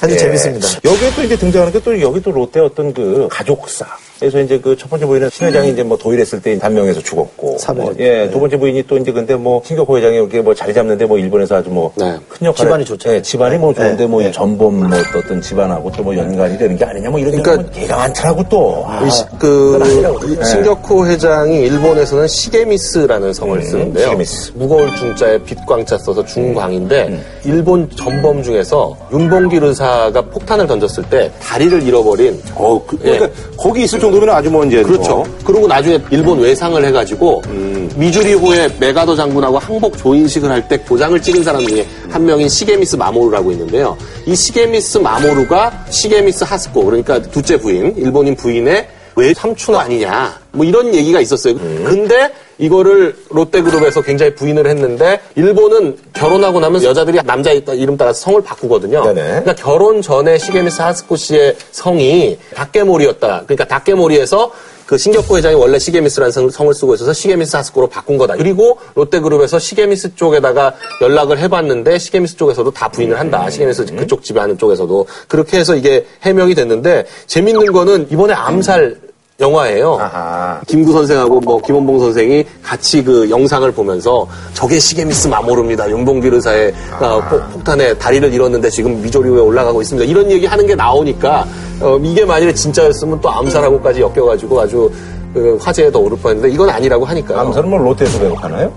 [0.00, 0.16] 아주 예.
[0.16, 0.66] 재밌습니다.
[0.84, 3.86] 여기에 또 이제 등장하는 게 또 여기 또 롯데 어떤 그 가족사.
[4.20, 7.56] 그래서 이제 그 첫 번째 부인은 신 회장이 이제 뭐 도일했을 때 단명에서 죽었고.
[7.74, 11.06] 뭐, 예, 두 번째 부인이 또 이제 근데 뭐 신격호 회장이 이렇게 뭐 자리 잡는데
[11.06, 12.18] 뭐 일본에서 아주 뭐큰 네.
[12.46, 12.66] 역할.
[12.66, 13.12] 집안이 좋죠.
[13.14, 14.30] 예, 집안이 뭐 좋은데 네, 뭐 네.
[14.30, 17.96] 전범 뭐 어떤 집안하고 또 뭐 연관이 되는 게 아니냐 뭐 이런 그러니까 그러니까 얘가
[17.96, 18.84] 많더라고 또.
[18.86, 24.04] 아, 이 시- 그이 신격호 회장이 일본에서는 시게미스라는 성을 쓰는데요.
[24.04, 24.52] 시게미스.
[24.54, 27.24] 무거울 중자에 빛광자 써서 중광인데 음.
[27.44, 33.18] 일본 전범 중에서 윤봉길 의사가 폭탄을 던졌을 때 다리를 잃어버린 어, 그, 예.
[33.18, 35.16] 그러니까 거기 있을 정도 면 아주 뭐 이제 그렇죠.
[35.16, 37.90] 뭐 그리고 나중에 일본 외상을 해가지고 음.
[37.96, 43.52] 미주리호의 맥아더 장군하고 항복 조인식을 할 때 도장을 찍은 사람 중에 한 명인 시게미쓰 마모루라고
[43.52, 43.96] 있는데요.
[44.26, 50.94] 이 시게미쓰 마모루가 시게미쓰 하츠코 그러니까 둘째 부인 일본인 부인의 왜 삼촌 아니냐 뭐 이런
[50.94, 51.54] 얘기가 있었어요.
[51.54, 51.84] 음.
[51.86, 59.02] 근데 이거를 롯데그룹에서 굉장히 부인을 했는데 일본은 결혼하고 나면 여자들이 남자 이름 따라서 성을 바꾸거든요.
[59.06, 59.22] 네네.
[59.22, 63.44] 그러니까 결혼 전에 시게미쓰 하츠코 씨의 성이 다케모리였다.
[63.46, 64.52] 그러니까 다케모리에서
[64.86, 68.34] 그 신격호 회장이 원래 시게미스라는 성- 성을 쓰고 있어서 시게미스 하스코로 바꾼 거다.
[68.36, 73.48] 그리고 롯데그룹에서 시게미스 쪽에다가 연락을 해봤는데 시게미스 쪽에서도 다 부인을 한다.
[73.48, 78.96] 시게미스 그쪽 지배하는 쪽에서도 그렇게 해서 이게 해명이 됐는데 재밌는 거는 이번에 암살
[79.40, 79.98] 영화예요.
[79.98, 80.60] 아하.
[80.66, 85.88] 김구 선생하고 뭐 김원봉 선생이 같이 그 영상을 보면서 저게 시게미스 마모루입니다.
[85.90, 90.08] 윤봉길 의사의 어, 폭- 폭탄에 다리를 잃었는데 지금 미조리호에 올라가고 있습니다.
[90.08, 91.46] 이런 얘기 하는 게 나오니까
[91.80, 94.90] 어, 이게 만일에 진짜였으면 또 암살하고까지 엮여가지고 아주
[95.32, 97.40] 그 화제에 더 오를 뻔했는데 이건 아니라고 하니까.
[97.40, 98.70] 암살은 뭐 롯데에서 배고파나요?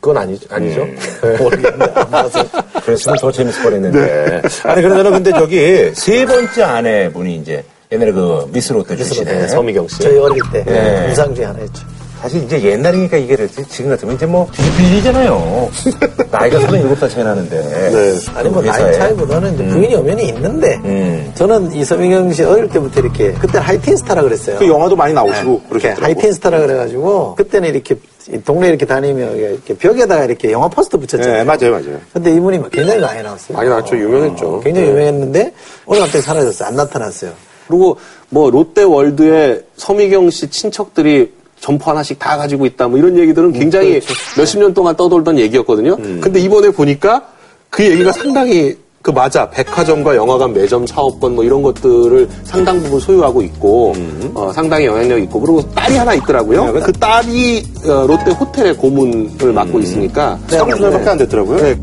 [0.00, 0.84] 그건 아니, 아니죠.
[1.22, 1.36] 네.
[1.38, 2.44] 모르겠는데 안 봐서
[2.84, 4.42] 그랬으면 더 재밌을 뻔 했는데.
[4.64, 7.64] 아니 그러면 근데 저기 세 번째 아내분이 이제
[7.96, 9.98] 옛날에 그 미스 롯데 출신에 네, 서미경 씨.
[10.00, 11.10] 저희 어릴 때 네.
[11.10, 11.96] 우상 중에 하나였죠.
[12.20, 15.70] 사실 이제 옛날이니까 이게 그렇지 지금 같으면 이제 뭐 뒤집힐 일이잖아요.
[16.32, 17.60] 나이가 37살 차이 나는데.
[17.60, 18.14] 네.
[18.34, 18.82] 아니 뭐 회사에.
[18.84, 21.30] 나이 차이보다는 이제 부인이 엄연히 있는데 음.
[21.34, 24.58] 저는 이 서미경 씨 어릴 때부터 이렇게 그때 하이틴 스타라 그랬어요.
[24.58, 26.04] 그 영화도 많이 나오시고 이렇게 그러셨더라고.
[26.04, 27.96] 하이틴 스타라 그래가지고 그때는 이렇게
[28.32, 31.32] 이 동네 이렇게 다니면 이렇게 벽에다가 이렇게 영화 포스터 붙였잖아요.
[31.32, 32.00] 네, 맞아요, 맞아요.
[32.12, 33.56] 근데 이분이 막 굉장히 많이 나왔어요.
[33.56, 33.96] 많이 나왔죠.
[33.96, 34.60] 유명했죠.
[34.64, 34.92] 굉장히 네.
[34.94, 35.52] 유명했는데
[35.84, 36.68] 오늘 갑자기 사라졌어요.
[36.68, 37.30] 안 나타났어요.
[37.66, 37.96] 그리고
[38.28, 44.00] 뭐 롯데월드에 서미경 씨 친척들이 점포 하나씩 다 가지고 있다 뭐 이런 얘기들은 굉장히
[44.36, 45.96] 몇십 년 동안 떠돌던 얘기였거든요.
[46.20, 47.26] 근데 이번에 보니까
[47.70, 53.40] 그 얘기가 상당히 그 맞아 백화점과 영화관 매점 사업권 뭐 이런 것들을 상당 부분 소유하고
[53.42, 53.94] 있고
[54.34, 56.72] 어, 상당히 영향력 있고 그리고 딸이 하나 있더라고요.
[56.84, 61.58] 그 딸이 어, 롯데 호텔의 고문을 맡고 있으니까 30살밖에 안 됐더라고요.
[61.58, 61.76] 네.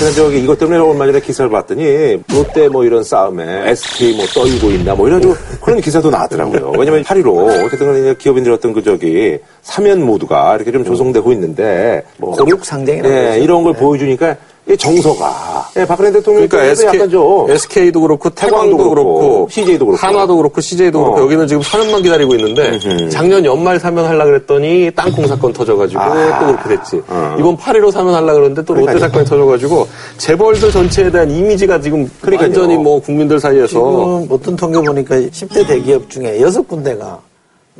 [0.00, 4.70] 하여튼 저기 이것 때문에 얼마 전에 기사를 봤더니 롯데 뭐 이런 싸움에 SK 뭐 떨고
[4.70, 6.72] 있나 뭐 이런 좀 그런 기사도 나왔더라고요.
[6.78, 12.34] 왜냐면 8.15 어쨌든 간에 기업인들 어떤 그 저기 사면 모두가 이렇게 좀 조성되고 있는데 뭐
[12.34, 12.64] 고륙
[12.96, 13.42] 예, 그러죠.
[13.42, 14.36] 이런 걸 보여주니까
[14.70, 19.48] 이 정서가 예, 박근혜 대통령 그러니까 SK, 약간 좀 SK도 그렇고 태광도 태광도 그렇고, 그렇고,
[19.50, 20.04] CJ 도 그렇고.
[20.06, 21.22] 한화도 그렇고 CJ도 그렇고 어.
[21.22, 26.38] 여기는 지금 사면만 기다리고 있는데 작년 연말 사면하려 그랬더니 땅콩 사건 터져가지고 아.
[26.40, 27.02] 또 그렇게 됐지.
[27.08, 27.36] 어.
[27.38, 29.08] 이번 8.15 사면하려 그러는데 또 롯데 그러니까요.
[29.10, 29.86] 사건이 터져가지고
[30.18, 32.48] 재벌들 전체에 대한 이미지가 지금 그러니까요.
[32.48, 37.20] 완전히 뭐 국민들 사이에서 지금 어떤 통계 보니까 10대 대기업 중에 여섯 군데가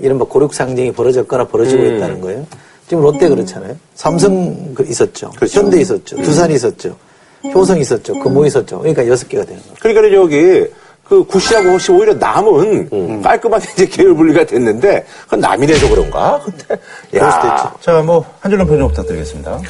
[0.01, 1.97] 이른바 고륙 상징이 벌어졌거나 벌어지고 음.
[1.97, 2.47] 있다는 거예요.
[2.89, 3.77] 지금 롯데 그렇잖아요.
[3.95, 5.31] 삼성 그 있었죠.
[5.37, 5.61] 그렇죠.
[5.61, 6.17] 현대 있었죠.
[6.23, 6.97] 두산 있었죠.
[7.45, 8.19] 효성 있었죠.
[8.21, 8.79] 금호 있었죠.
[8.79, 9.75] 그러니까 여섯 개가 되는 거예요.
[9.81, 10.65] 그러니까 저기
[11.09, 16.41] 그 구시하고 혹시 오히려 남은 깔끔한 이제 계열 분리가 됐는데 그건 남이래서 그런가?
[16.45, 16.65] 근데
[17.11, 17.71] 그럴 수도 있죠.
[17.81, 19.61] 자, 뭐 한 줄로 평좀 부탁드리겠습니다.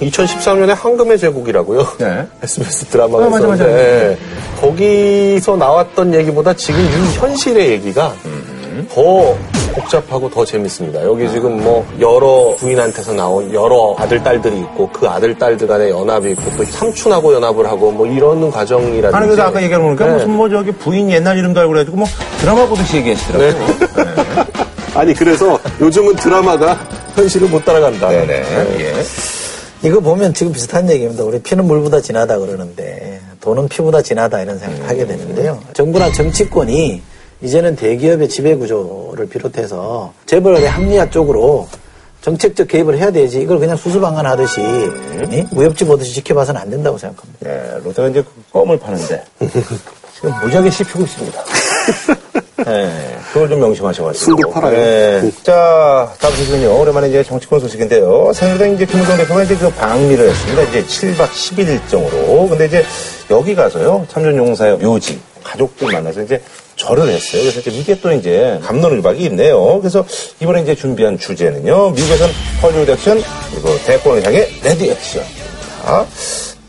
[0.00, 1.86] 2013년에 황금의 제국이라고요.
[1.98, 2.26] 네.
[2.42, 3.64] SBS 드라마가 아, 맞아, 맞아.
[3.64, 4.18] 있었는데
[4.60, 8.12] 거기서 나왔던 얘기보다 지금 이 현실의 얘기가
[8.92, 9.36] 더
[9.78, 11.04] 복잡하고 더 재밌습니다.
[11.04, 16.32] 여기 지금 뭐 여러 부인한테서 나온 여러 아들 딸들이 있고 그 아들 딸들 간의 연합이
[16.32, 20.12] 있고 또 삼촌하고 연합을 하고 뭐 이런 과정이라든지 아니, 그래서 아까 얘기하는 거니까 네.
[20.14, 22.06] 무슨 뭐 저기 부인 옛날 이름도 알고 그래가지고 뭐
[22.40, 23.54] 드라마 보듯이 얘기하시더라고요.
[24.94, 26.76] 아니 그래서 요즘은 드라마가
[27.14, 28.08] 현실을 못 따라간다.
[28.08, 28.32] 네네.
[28.80, 28.94] 예.
[29.84, 31.22] 이거 보면 지금 비슷한 얘기입니다.
[31.22, 35.60] 우리 피는 물보다 진하다 그러는데 돈은 피보다 진하다 이런 생각을 하게 되는데요.
[35.72, 37.00] 정부나 정치권이
[37.40, 41.68] 이제는 대기업의 지배 구조를 비롯해서 재벌의 합리화 쪽으로
[42.20, 45.44] 정책적 개입을 해야 되지 이걸 그냥 수수방관 하듯이 이?
[45.52, 47.48] 무협지 보듯이 지켜봐서는 안 된다고 생각합니다.
[47.48, 49.24] 예, 롯데가 이제 그 껌을 파는데
[50.14, 51.44] 지금 무지하게 씹히고 있습니다.
[52.66, 54.24] 네, 그걸 좀 명심하셔가지고.
[54.24, 54.72] 술도 팔아요.
[54.72, 55.30] 네.
[55.44, 56.80] 자, 다음 소식은요.
[56.80, 58.32] 오랜만에 이제 정치권 소식인데요.
[58.34, 60.62] 새누리당 이제 김무성 대표가 이제 그 방미를 했습니다.
[60.64, 62.48] 이제 7박 10일 일정으로.
[62.48, 62.84] 근데 이제
[63.30, 64.04] 여기 가서요.
[64.10, 66.42] 참전용사의 묘지, 가족들 만나서 이제
[66.78, 67.42] 절을 했어요.
[67.42, 69.78] 그래서 이제 이게 또 이제 갑론을박이 있네요.
[69.80, 70.04] 그래서
[70.40, 71.90] 이번에 이제 준비한 주제는요.
[71.90, 72.30] 미국에선
[72.62, 73.20] 헐리우드 액션,
[73.52, 75.22] 그리고 대권을 향해 ready action.
[75.84, 76.06] 자,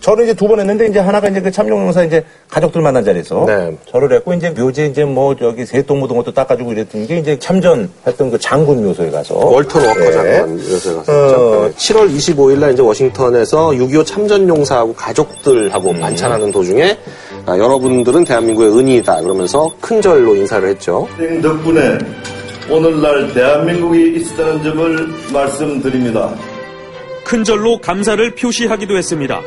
[0.02, 3.78] 저는 이제 두 번 했는데 이제 하나가 이제 그 참전용사 이제 가족들 만난 자리에서 네.
[3.91, 8.32] 절을 했고 이제 묘지에 이제 뭐 저기 새똥 묻은 것도 닦아주고 이랬던 게 이제 참전했던
[8.32, 10.12] 그 장군 묘소에 가서 월턴 워커 네.
[10.12, 11.12] 장군 묘소에 갔었죠.
[11.12, 11.67] 어.
[11.67, 11.74] 네.
[11.76, 16.00] 7월 25일 날 이제 워싱턴에서 6.25 참전용사하고 가족들하고 음.
[16.00, 16.98] 만찬하는 도중에
[17.50, 21.08] 아, 여러분들은 대한민국의 은이다 그러면서 큰 절로 인사를 했죠.
[21.18, 21.98] 선생 덕분에
[22.70, 26.32] 오늘날 대한민국이 있었다는 점을 말씀드립니다.
[27.26, 29.42] 큰 절로 감사를 표시하기도 했습니다.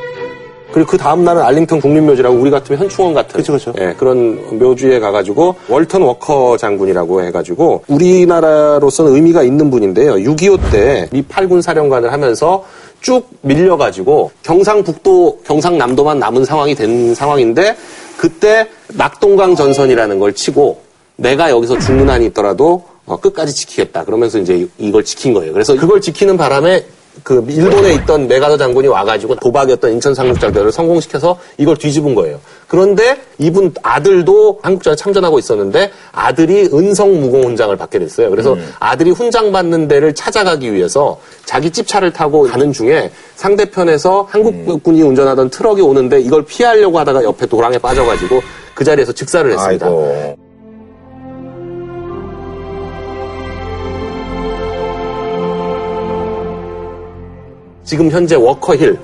[0.73, 3.73] 그리고 그 다음 날은 알링턴 국립묘지라고 우리 같으면 현충원 같은 그쵸, 그쵸.
[3.79, 10.15] 예, 그런 묘지에 가가지고 월턴 워커 장군이라고 해가지고 우리나라로서는 의미가 있는 분인데요.
[10.15, 12.65] 6.25 때 미 8군 사령관을 하면서
[13.03, 17.77] 쭉 밀려가지고 경상북도, 경상남도만 남은 상황이 된 상황인데
[18.17, 20.81] 그때 낙동강 전선이라는 걸 치고
[21.17, 24.05] 내가 여기서 죽는 한이 있더라도 어, 끝까지 지키겠다.
[24.05, 25.53] 그러면서 이제 이걸 지킨 거예요.
[25.53, 26.85] 그래서 그걸 지키는 바람에
[27.23, 32.41] 그 일본에 있던 메가더 장군이 와가지고 도박이었던 인천 상륙작전을 성공시켜서 이걸 뒤집은 거예요.
[32.67, 38.31] 그런데 이분 아들도 한국전에 참전하고 있었는데 아들이 은성 무공 훈장을 받게 됐어요.
[38.31, 45.51] 그래서 아들이 훈장 받는 데를 찾아가기 위해서 자기 집차를 타고 가는 중에 상대편에서 한국군이 운전하던
[45.51, 48.41] 트럭이 오는데 이걸 피하려고 하다가 옆에 도랑에 빠져가지고
[48.75, 49.87] 그 자리에서 즉사를 했습니다.
[49.87, 50.42] 아이고.
[57.93, 58.99] 지금 현재 워커힐.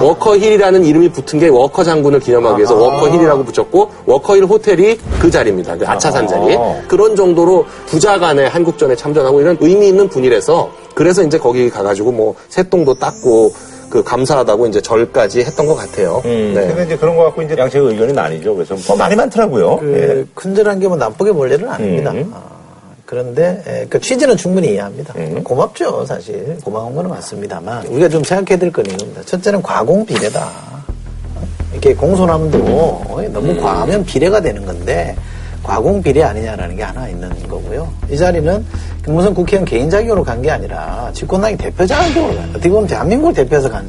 [0.00, 5.76] 워커힐이라는 이름이 붙은 게 워커 장군을 기념하기 위해서 워커힐이라고 붙였고 워커힐 호텔이 그 자리입니다.
[5.76, 6.56] 그 아차산 자리.
[6.88, 12.34] 그런 정도로 부자 간의 한국전에 참전하고 이런 의미 있는 분이라서 그래서 이제 거기 가가지고 뭐
[12.48, 13.52] 새똥도 닦고
[13.90, 16.22] 그 감사하다고 이제 절까지 했던 것 같아요.
[16.24, 16.66] 음, 네.
[16.68, 18.54] 근데 이제 그런 거 갖고 이제 양측 의견이 나뉘죠.
[18.54, 19.80] 그래서 뭐 말이 많더라고요.
[19.82, 19.84] 예.
[19.84, 22.10] 그 큰절한 게 뭐 나쁘게 볼 일은 아닙니다.
[22.32, 22.40] 아,
[23.16, 25.12] 그런데 에, 그 취지는 충분히 이해합니다.
[25.44, 26.56] 고맙죠, 사실.
[26.64, 29.20] 고마운 거는 맞습니다만 우리가 좀 생각해야 될 건 이겁니다.
[29.26, 30.48] 첫째는 과공 비례다.
[31.72, 32.56] 이렇게 공소남도
[33.30, 35.14] 너무 과하면 비례가 되는 건데
[35.62, 37.86] 과공 비례 아니냐라는 게 하나 있는 거고요.
[38.10, 38.64] 이 자리는
[39.04, 42.48] 김무성 국회의원 개인 자격으로 간 게 아니라 집권당의 대표 자격으로 간.
[42.48, 43.84] 어떻게 보면 대한민국을 대표해서 간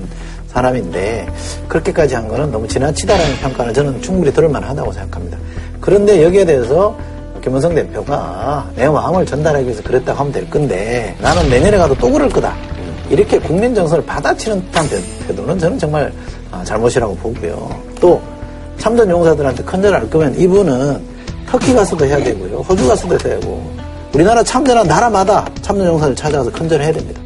[0.49, 1.27] 사람인데
[1.69, 5.37] 그렇게까지 한 거는 너무 지나치다라는 평가는 저는 충분히 들을 만하다고 생각합니다.
[5.79, 6.97] 그런데 여기에 대해서
[7.43, 12.29] 김문성 대표가 내 마음을 전달하기 위해서 그랬다고 하면 될 건데 나는 내년에 가도 또 그럴
[12.29, 12.55] 거다.
[13.09, 14.87] 이렇게 국민 정서를 받아치는 듯한
[15.27, 16.11] 태도는 저는 정말
[16.51, 17.69] 아, 잘못이라고 보고요.
[17.99, 18.21] 또
[18.77, 21.03] 참전 용사들한테 큰절 할 거면 이분은
[21.49, 22.59] 터키 가서도 해야 되고요.
[22.59, 23.61] 호주 가서도 해야 되고
[24.13, 27.21] 우리나라 참전한 나라마다 참전 용사를 찾아가서 큰절을 해야 됩니다.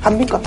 [0.00, 0.40] 합니까?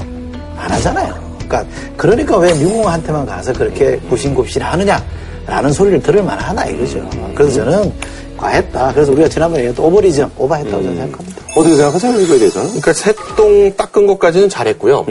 [0.57, 1.15] 안 하잖아요.
[1.47, 5.01] 그러니까 그러니까 왜 미국한테만 가서 그렇게 구신굽신 하느냐
[5.47, 7.07] 라는 소리를 들을 만하나 이거죠.
[7.33, 7.91] 그래서 저는
[8.35, 8.91] 과했다.
[8.93, 11.41] 그래서 우리가 지난번에 얘기했던 오버리즘, 오버했다고 저는 생각합니다.
[11.55, 12.19] 어떻게 생각하세요?
[12.21, 12.67] 이거에 대해서는?
[12.67, 15.05] 그러니까 새똥 닦은 것까지는 잘했고요.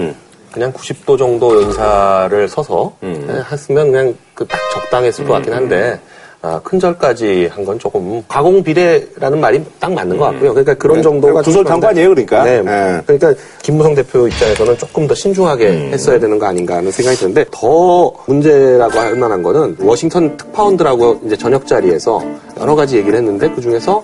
[0.53, 6.16] 그냥 90도 정도 연사를 서서 그냥 했으면 그냥 그 딱 적당했을 것 같긴 한데 아,
[6.63, 10.51] 큰절까지 한 건 조금 가공 비례라는 말이 딱 맞는 것 같고요.
[10.51, 12.45] 그러니까 그런 정도가 구설탄 거좀 아니에요, 그러니까?
[12.45, 12.59] 네.
[12.59, 13.03] 예.
[13.05, 18.13] 그러니까 김무성 대표 입장에서는 조금 더 신중하게 했어야 되는 거 아닌가 하는 생각이 드는데 더
[18.27, 22.23] 문제라고 할 만한 거는 워싱턴 특파원들하고 이제 저녁 자리에서
[22.61, 24.03] 여러 가지 얘기를 했는데 그 중에서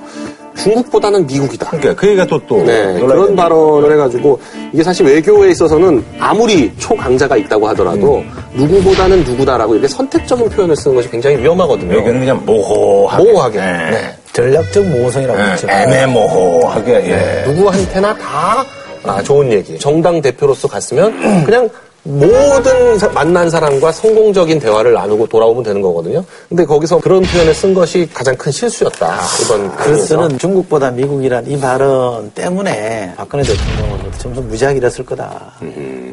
[0.57, 1.69] 중국보다는 미국이다.
[1.71, 2.63] 그러니까 그 얘기가 또, 또.
[2.65, 3.35] 네, 그런.
[3.35, 4.39] 발언을 해가지고
[4.73, 8.31] 이게 사실 외교에 있어서는 아무리 초강자가 있다고 하더라도 음.
[8.55, 11.95] 누구보다는 누구다라고 이렇게 선택적인 표현을 쓰는 것이 굉장히 위험하거든요.
[11.97, 13.25] 외교는 그냥 모호하게.
[13.25, 13.59] 모호하게.
[13.59, 13.91] 네.
[13.91, 14.17] 네.
[14.33, 15.69] 전략적 모호성이라고 네, 그러죠.
[15.69, 17.51] 애매모호하게, 예.
[17.51, 18.65] 누구한테나 다
[19.05, 19.79] 아, 좋은 얘기.
[19.79, 21.69] 정당 대표로서 갔으면 그냥
[22.05, 26.25] 모든 사- 만난 사람과 성공적인 대화를 나누고 돌아오면 되는 거거든요.
[26.49, 29.21] 근데 거기서 그런 표현을 쓴 것이 가장 큰 실수였다.
[29.45, 30.07] 이번 그래서 회의에서.
[30.09, 35.53] 저는 중국보다 미국이란 이 발언 때문에 박근혜 대통령으로부터 점점 무지하게 잃었을 거다.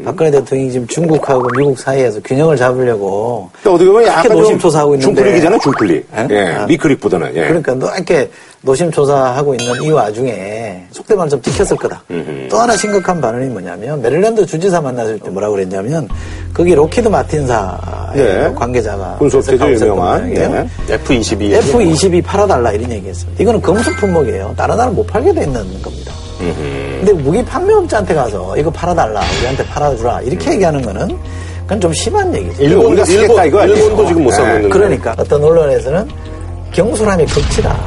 [0.06, 5.60] 박근혜 대통령이 지금 중국하고 미국 사이에서 균형을 잡으려고 근데 어떻게 보면 약간 노심초사하고 있는데 중클릭이잖아요,
[5.60, 6.08] 중클릭.
[6.16, 6.28] 예?
[6.30, 6.46] 예.
[6.54, 6.66] 아.
[6.68, 7.36] 미클릭보다는.
[7.36, 7.48] 예.
[7.48, 8.30] 그러니까 너 이렇게
[8.62, 12.04] 노심초사하고 있는 이 와중에 속된 말을 좀 지켰을 거다.
[12.50, 16.08] 또 하나 심각한 발언이 뭐냐면 메릴랜드 주지사 만났을 때 뭐라고 그랬냐 면
[16.54, 17.78] 거기 록히드 마틴사의
[18.16, 18.52] 예.
[18.56, 20.36] 관계자가 군수업체죠, 있었던 유명한.
[20.36, 20.68] 예.
[20.98, 21.62] F22.
[21.62, 23.42] F22 팔아달라 이런 얘기했습니다.
[23.42, 24.54] 이거는 금수 품목이에요.
[24.58, 26.14] 다른 나라 못 팔게 돼 있는 겁니다.
[26.40, 31.18] 근데 무기 판매업자한테 가서 이거 팔아달라, 우리한테 팔아주라 이렇게 얘기하는 거는
[31.64, 32.64] 그건 좀 심한 얘기죠.
[32.64, 33.66] 일본, 우리가 쓰겠다, 이거?
[33.66, 34.54] 일본도 지금 못 사고 예.
[34.56, 34.70] 있는데.
[34.70, 36.08] 그러니까 어떤 언론에서는
[36.72, 37.78] 경솔함이 극치다.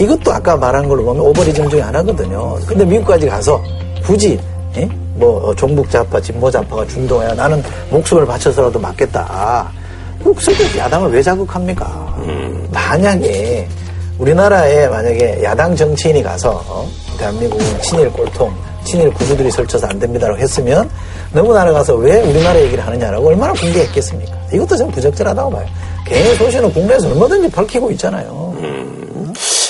[0.00, 2.56] 이것도 아까 말한 걸로 보면 오버리즘 중에 하나거든요.
[2.66, 3.62] 근데 미국까지 가서
[4.04, 4.38] 굳이
[4.76, 4.88] 예?
[5.18, 9.70] 뭐 종북 좌파, 진보 좌파가 준동해야 나는 목숨을 바쳐서라도 맞겠다.
[10.22, 12.16] 국석에 야당을 왜 자극합니까?
[12.72, 13.68] 만약에
[14.18, 16.88] 우리나라에 만약에 야당 정치인이 가서 어?
[17.18, 18.52] 대한민국은 친일 꼴통,
[18.84, 20.88] 친일 구구들이 설쳐서 안 됩니다라고 했으면
[21.32, 24.32] 너무 날아가서 왜 우리나라 얘기를 하느냐라고 얼마나 공개했겠습니까?
[24.52, 25.66] 이것도 저는 부적절하다고 봐요.
[26.06, 28.56] 개인의 소신은 국내에서 얼마든지 밝히고 있잖아요.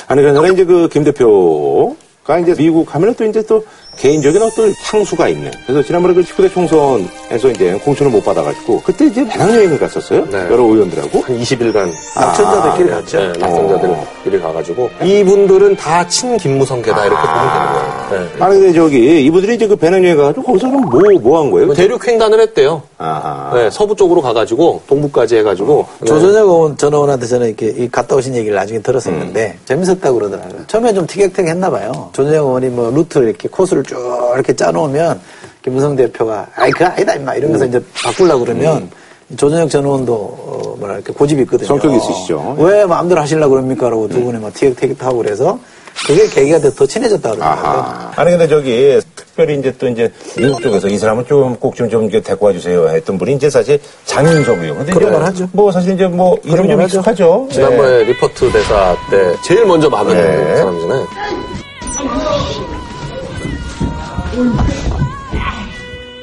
[0.06, 3.62] 아니, 그러나 이제 그 김 대표가 이제 미국 가면은 또 이제 또
[3.98, 5.50] 개인적인 어떤 향수가 있는.
[5.66, 10.24] 그래서 지난번에 그 19대 총선에서 이제 공천을 못 받아가지고 그때 이제 배낭여행을 갔었어요.
[10.30, 10.38] 네.
[10.50, 11.20] 여러 의원들하고.
[11.20, 13.18] 한 20일간 낙천자들끼리 갔죠.
[13.18, 17.98] 네, 낙선자들끼리 가가지고 이분들은 다 친김무성계다 이렇게 보면 되는 거예요.
[18.38, 18.44] 네.
[18.44, 21.72] 아니, 근데 저기 이분들이 이제 그 배낭여행 가가지고 거기서는 뭐, 뭐 한 거예요?
[21.74, 22.82] 대륙 횡단을 했대요.
[22.98, 26.06] 아, 네, 서부 쪽으로 가가지고 동부까지 해가지고 네.
[26.06, 30.62] 조선혁 의원 전 의원한테 저는 이렇게 이 갔다 오신 얘기를 나중에 들었었는데 재밌었다고 그러더라고요.
[30.66, 32.10] 처음에 좀 티격태격했나 봐요.
[32.12, 35.20] 조선혁 의원이 뭐 루트를 이렇게 코스를 쭉 이렇게 짜놓으면
[35.62, 38.90] 김무성 대표가 아이 그거 아니다 임마 이러면서 이제 바꾸려고 그러면
[39.36, 41.66] 조선혁 전 의원도 어, 뭐랄까 고집이 있거든요.
[41.66, 42.56] 성격이 있으시죠.
[42.58, 43.90] 왜 마음대로 하시려고 그럽니까?
[43.90, 45.58] 라고 두 분이 막 티격태격하고 그래서
[46.06, 48.10] 그게 계기가 돼서 더 친해졌다 그러더라고요.
[48.14, 52.46] 아니, 근데 저기, 특별히 이제 또 이제 미국 쪽에서 이 사람은 좀꼭 좀 좀 데리고
[52.46, 54.78] 와주세요 했던 분이 이제 사실 장윤석 의원.
[54.78, 55.48] 근데 그런 건 하죠.
[55.52, 56.98] 뭐 사실 이제 뭐 이름이 좀건 하죠.
[56.98, 57.48] 익숙하죠.
[57.50, 60.56] 지난번에 리포트 대사 때 제일 먼저 마음에 드는 네.
[60.56, 61.06] 사람이잖아요.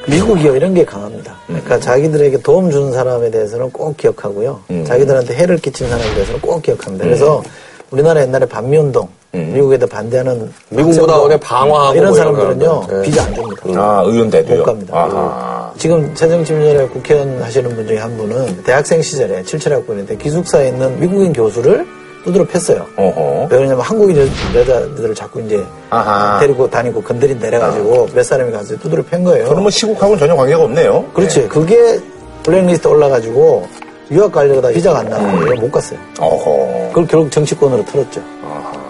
[0.08, 1.36] 미국이요 이런 게 강합니다.
[1.48, 4.62] 그러니까 자기들에게 도움 주는 사람에 대해서는 꼭 기억하고요.
[4.70, 4.86] 음.
[4.86, 7.06] 자기들한테 해를 끼친 사람에 대해서는 꼭 기억합니다.
[7.06, 7.44] 그래서
[7.92, 12.98] 우리나라 옛날에 반미운동, 미국에다 반대하는 미국 학생들, 문화원에 방어하고 이런 뭐 사람들은요 이런 사람들.
[12.98, 13.02] 네.
[13.04, 13.82] 비자 안 줍니다.
[13.82, 14.58] 아, 의원 대도요.
[14.60, 14.96] 못 갑니다.
[14.98, 15.74] 아하.
[15.78, 21.86] 지금 새정치민주연합 국회의원 하시는 분 중에 한 분은 대학생 시절에 77학번인데 기숙사에 있는 미국인 교수를
[22.26, 22.86] 두드려 팼어요.
[22.98, 23.42] 어허.
[23.44, 26.40] 왜 그러냐면 한국인 여- 여자들을 자꾸 이제 아하.
[26.40, 29.52] 데리고 다니고 건드린다 이래가지고 몇 사람이 가서 두드려 팬 거예요.
[29.54, 31.06] 뭐 시국하고는 전혀 관계가 없네요.
[31.14, 31.48] 그렇지.
[31.48, 32.00] 그게
[32.44, 33.68] 블랙리스트 올라가지고
[34.12, 35.62] 유학 가려다 비자가 안 나는 거예요.
[35.62, 36.00] 못 갔어요.
[36.20, 36.90] 어허.
[36.90, 38.22] 그걸 결국 정치권으로 틀었죠.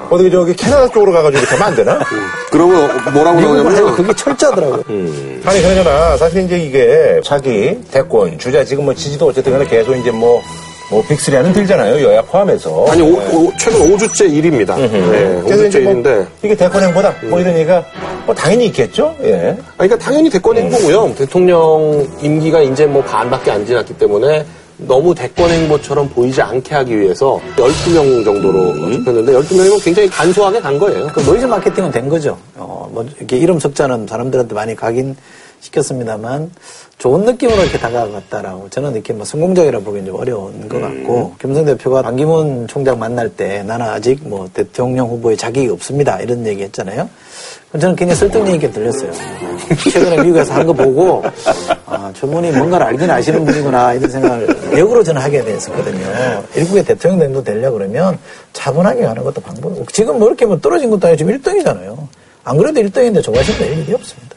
[0.09, 1.99] 어디 저기 캐나다 쪽으로 가가지고 이렇게 하면 안 되나?
[2.51, 2.71] 그러고
[3.11, 4.83] 뭐라고 나오냐면 그게 철저하더라고요.
[5.45, 6.15] 아니, 그러잖아.
[6.15, 10.43] 사실 이제 이게 자기 대권, 주자 지금 뭐 지지도 어쨌든 간에 계속 이제 뭐,
[10.89, 12.03] 뭐 빅3 안은 들잖아요.
[12.03, 12.85] 여야 포함해서.
[12.89, 14.77] 아니 오- 오- 최근 5주째 1위입니다.
[14.77, 17.83] 네, 그래서 5주째 이제 뭐 1위인데 이게 대권 행보다 뭐 이런 얘기가
[18.25, 19.15] 뭐 당연히 있겠죠?
[19.23, 19.57] 예.
[19.77, 21.13] 그러니까 당연히 대권 행보고요.
[21.17, 24.45] 대통령 임기가 이제 뭐 반밖에 안 지났기 때문에
[24.77, 31.07] 너무 대권 행보처럼 보이지 않게 하기 위해서 12명 정도로 좁혔는데 12명이면 굉장히 간소하게 간 거예요.
[31.13, 32.37] 그 노이즈 마케팅은 된 거죠.
[32.55, 35.15] 어, 뭐 이렇게 이름 석자는 사람들한테 많이 각인
[35.61, 36.51] 시켰습니다만
[36.97, 42.01] 좋은 느낌으로 이렇게 다가갔다라고 저는 이렇게 뭐 성공적이라 보기엔 좀 어려운 것 같고 김무성 대표가
[42.01, 47.09] 반기문 총장 만날 때 나는 아직 뭐 대통령 후보에 자격이 없습니다 이런 얘기 했잖아요.
[47.79, 49.11] 저는 굉장히 설득력 있게 들렸어요.
[49.91, 51.23] 최근에 미국에서 한 거 보고
[51.85, 56.43] 아, 저분이 뭔가를 알긴 아시는 분이구나 이런 생각을 역으로 저는 하게 됐었거든요.
[56.55, 58.17] 일국의 대통령 정도 되려고 그러면
[58.53, 61.97] 차분하게 가는 것도 방법이고 지금 뭐 이렇게 뭐 떨어진 것도 아니고 지금 1등이잖아요.
[62.45, 64.35] 안 그래도 1등인데 좋아하시는 일 일이 없습니다.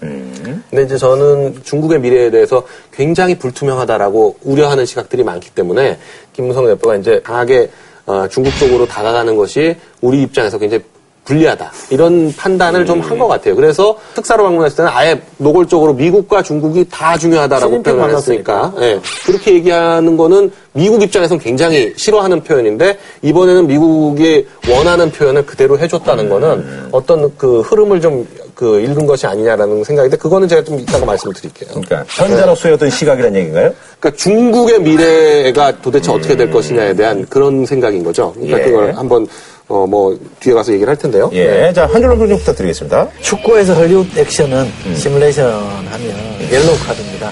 [0.70, 5.98] 근데 이제 저는 중국의 미래에 대해서 굉장히 불투명하다라고 우려하는 시각들이 많기 때문에
[6.32, 7.70] 김무성 대표가 이제 강하게
[8.06, 10.82] 어, 중국 쪽으로 다가가는 것이 우리 입장에서 굉장히
[11.28, 11.70] 불리하다.
[11.90, 13.54] 이런 판단을 좀한 것 같아요.
[13.54, 18.72] 그래서 특사로 방문했을 때는 아예 노골적으로 미국과 중국이 다 중요하다라고 표현을 했으니까.
[18.80, 18.98] 예.
[19.26, 26.88] 그렇게 얘기하는 거는 미국 입장에서는 굉장히 싫어하는 표현인데 이번에는 미국이 원하는 표현을 그대로 해줬다는 거는
[26.92, 28.26] 어떤 그 흐름을 좀
[28.58, 31.68] 그 읽은 것이 아니냐라는 생각인데 그거는 제가 좀 이따가 말씀드릴게요.
[31.70, 33.72] 그러니까 현자로서의 어떤 시각이란 얘기인가요?
[34.00, 38.32] 그러니까 중국의 미래가 도대체 어떻게 될 것이냐에 대한 그런 생각인 거죠.
[38.32, 38.64] 그러니까 예.
[38.64, 39.28] 그걸 한번
[39.68, 41.30] 어 뭐 뒤에 가서 얘기를 할 텐데요.
[41.34, 41.72] 예.
[41.74, 43.08] 자, 한 줄로 좀 부탁드리겠습니다.
[43.20, 47.30] 축구에서 헐리우드 액션은 시뮬레이션 하면 옐로우 카드입니다.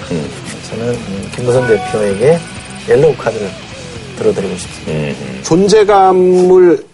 [0.71, 2.39] 저는 음, 김무성 대표에게
[2.89, 3.49] 옐로우 카드를
[4.19, 5.43] 들어드리고 싶습니다.
[5.45, 6.85] 존재감을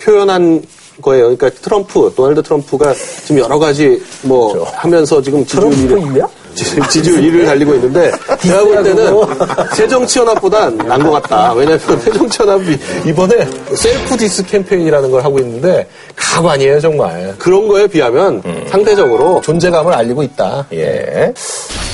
[0.00, 0.62] 표현한
[1.02, 1.36] 거예요.
[1.36, 2.92] 그러니까 트럼프, 도널드 트럼프가
[3.24, 6.28] 지금 여러 가지 뭐 하면서 지금 지지율 1위, 트럼프이야?
[6.90, 9.14] 지지율 1위를 달리고 있는데 제가 볼 때는
[9.74, 11.52] 새정치연합보단 난 것 같다.
[11.54, 17.34] 왜냐하면 새정치연합이 이번에 셀프 디스 캠페인이라는 걸 하고 있는데 가관이에요 정말.
[17.38, 20.66] 그런 거에 비하면 상대적으로 존재감을 알리고 있다.
[20.72, 21.32] 예.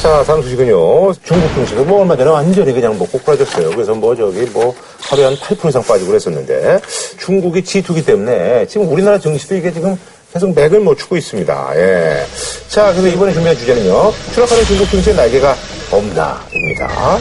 [0.02, 1.12] 자, 다음 소식은요.
[1.22, 3.70] 중국 증시가 뭐 얼마 전에 완전히 그냥 뭐 꼬꾸라졌어요.
[3.70, 6.80] 그래서 뭐 저기 뭐 하루에 한 8% 이상 빠지고 그랬었는데
[7.18, 9.96] 중국이 G2기 때문에 지금 우리나라 증시도 이게 지금
[10.34, 11.70] 계속 맥을 못 추고 있습니다.
[11.76, 12.26] 예.
[12.68, 14.12] 자, 그래서 이번에 준비한 주제는요.
[14.34, 15.54] 추락하는 중국 증시의 날개가
[15.92, 17.18] 없나입니다.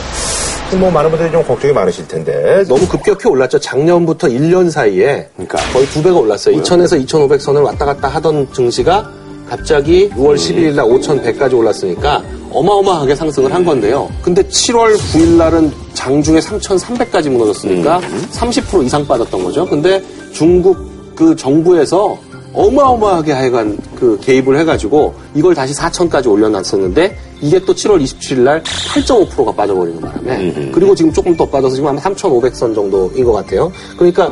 [0.80, 2.64] 뭐 많은 분들이 좀 걱정이 많으실 텐데.
[2.68, 3.60] 너무 급격히 올랐죠.
[3.60, 5.60] 작년부터 1년 사이에 그러니까.
[5.72, 6.60] 거의 두 배가 올랐어요.
[6.60, 9.08] 2000에서 2500선을 왔다 갔다 하던 증시가
[9.48, 14.10] 갑자기 6월 11일 날 5100까지 올랐으니까 어마어마하게 상승을 한 건데요.
[14.24, 18.02] 근데 7월 9일 날은 장중에 3300까지 무너졌으니까
[18.32, 19.68] 30% 이상 빠졌던 거죠.
[19.68, 20.02] 근데
[20.32, 22.18] 중국 그 정부에서
[22.54, 29.52] 어마어마하게 하여간 그 개입을 해가지고 이걸 다시 4천까지 올려놨었는데 이게 또 7월 27일 날 8.5%가
[29.54, 33.72] 빠져버리는 바람에 그리고 지금 조금 더 빠져서 지금 한 3,500선 정도인 것 같아요.
[33.98, 34.32] 그러니까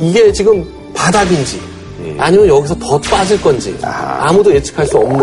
[0.00, 1.60] 이게 지금 바닥인지
[2.18, 5.18] 아니면 여기서 더 빠질 건지 아무도 예측할 수 없는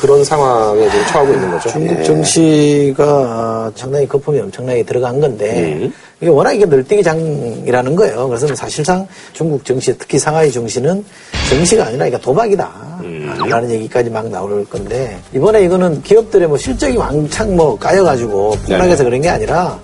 [0.00, 1.68] 그런 상황에 지금 처하고 있는 거죠.
[1.70, 5.90] 중국 정치가 상당히 거품이 엄청나게 들어간 건데
[6.20, 8.28] 이게 워낙 이게 널뛰기장이라는 거예요.
[8.28, 11.04] 그래서 사실상 중국 정치, 특히 상하이 정치는
[11.50, 12.70] 정치가 아니라 이게 도박이다.
[13.48, 19.20] 라는 얘기까지 막 나올 건데 이번에 이거는 기업들의 뭐 실적이 왕창 뭐 까여가지고 폭락해서 그런
[19.20, 19.78] 게 아니라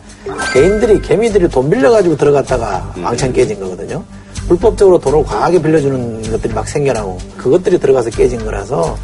[0.55, 4.03] 개인들이 개미들이 돈 빌려가지고 들어갔다가 왕창 깨진 거거든요.
[4.49, 8.97] 불법적으로 돈을 과하게 빌려주는 것들이 막 생겨나고 그것들이 들어가서 깨진 거라서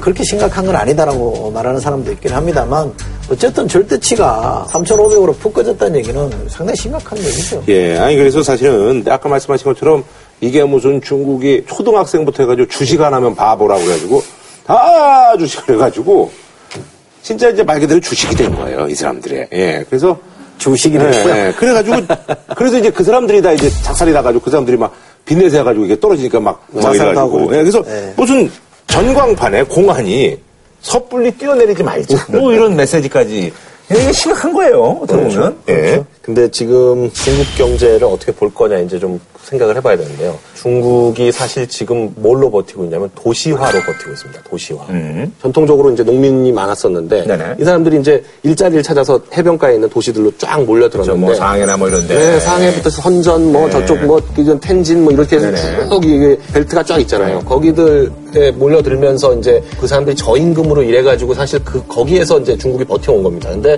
[0.00, 2.92] 그렇게 심각한 건 아니다라고 말하는 사람도 있긴 합니다만
[3.30, 7.62] 어쨌든 절대치가 3,500으로 푹 꺼졌다는 얘기는 상당히 심각한 얘기죠.
[7.68, 10.04] 예, 아니 그래서 사실은 아까 말씀하신 것처럼
[10.40, 14.22] 이게 무슨 중국이 초등학생부터 해가지고 주식 안 하면 바보라고 해가지고
[14.64, 16.30] 다 주식을 해가지고
[17.22, 19.48] 진짜 이제 말 그대로 주식이 된 거예요 이 사람들의.
[19.52, 20.18] 예, 그래서
[20.56, 21.00] 주식이 예.
[21.00, 21.52] 예.
[21.56, 21.96] 그래가지고
[22.56, 26.40] 그래서 이제 그 사람들이 다 이제 작살이 나가지고 그 사람들이 막 빚내세 해가지고 이게 떨어지니까
[26.40, 27.56] 막 자살도 하고 이래가지고.
[27.56, 28.14] 예, 그래서 예.
[28.16, 28.50] 무슨
[28.86, 30.47] 전광판에 공안이
[30.80, 32.26] 섣불리 뛰어내리지 말자.
[32.30, 33.52] 뭐 이런 메시지까지.
[33.90, 34.98] 이게 심각한 거예요.
[35.02, 35.56] 어떻게 보면.
[35.68, 36.04] 예.
[36.22, 40.36] 근데 지금 중국 경제를 어떻게 볼 거냐 이제 좀 생각을 해봐야 되는데요.
[40.54, 44.42] 중국이 사실 지금 뭘로 버티고 있냐면 도시화로 버티고 있습니다.
[44.42, 44.84] 도시화.
[44.90, 45.32] 음.
[45.40, 47.54] 전통적으로 이제 농민이 많았었는데 네네.
[47.58, 52.14] 이 사람들이 이제 일자리를 찾아서 해변가에 있는 도시들로 쫙 몰려들었는데 뭐 상해나 뭐 이런데.
[52.14, 53.70] 네, 상해부터 선전, 뭐 네.
[53.70, 55.88] 저쪽 뭐 이전 텐진 뭐 이렇게 해서 네네.
[55.88, 57.38] 쭉 이게 벨트가 쫙 있잖아요.
[57.40, 63.48] 거기들에 몰려들면서 이제 그 사람들이 저임금으로 일해가지고 사실 그 거기에서 이제 중국이 버텨온 겁니다.
[63.48, 63.77] 근데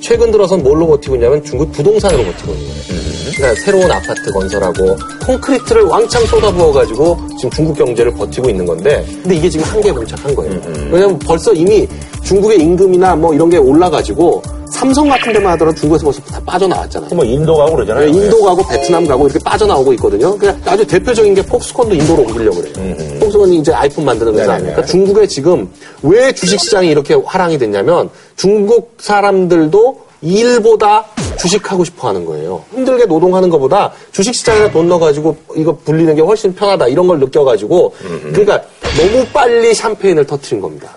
[0.00, 2.98] 최근 들어선 뭘로 버티고 있냐면 중국 부동산으로 버티고 있는 거예요.
[3.36, 4.96] 그러니까 새로운 아파트 건설하고
[5.26, 10.60] 콘크리트를 왕창 쏟아부어가지고 지금 중국 경제를 버티고 있는 건데 근데 이게 지금 한계에 봉착한 거예요.
[10.90, 11.86] 왜냐면 벌써 이미
[12.24, 17.10] 중국의 임금이나 뭐 이런 게 올라가지고 삼성 같은 데만 하더라도 중국에서 벌써 다 빠져나왔잖아요.
[17.14, 18.10] 뭐 인도 가고 그러잖아요.
[18.10, 20.36] 네, 인도 가고 베트남 가고 이렇게 빠져나오고 있거든요.
[20.36, 23.18] 그냥 아주 대표적인 게 폭스콘도 인도로 옮기려고 그래요.
[23.18, 24.52] 폭스콘이 이제 아이폰 만드는 회사.
[24.52, 24.84] 아닙니까?
[24.84, 25.68] 중국에 지금
[26.02, 29.87] 왜 주식시장이 이렇게 화랑이 됐냐면 중국 사람들도
[30.20, 31.04] 일보다
[31.38, 32.62] 주식하고 싶어 하는 거예요.
[32.74, 37.94] 힘들게 노동하는 것보다 주식시장에 돈 넣어가지고 이거 불리는 게 훨씬 편하다 이런 걸 느껴가지고
[38.32, 38.62] 그러니까
[38.96, 40.96] 너무 빨리 샴페인을 터트린 겁니다.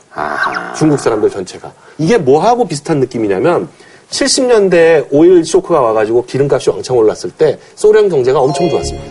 [0.76, 1.72] 중국 사람들 전체가.
[2.00, 3.68] 이게 뭐하고 비슷한 느낌이냐면
[4.10, 9.06] 70년대에 오일 쇼크가 와가지고 기름값이 왕창 올랐을 때 소련 경제가 엄청 좋았습니다.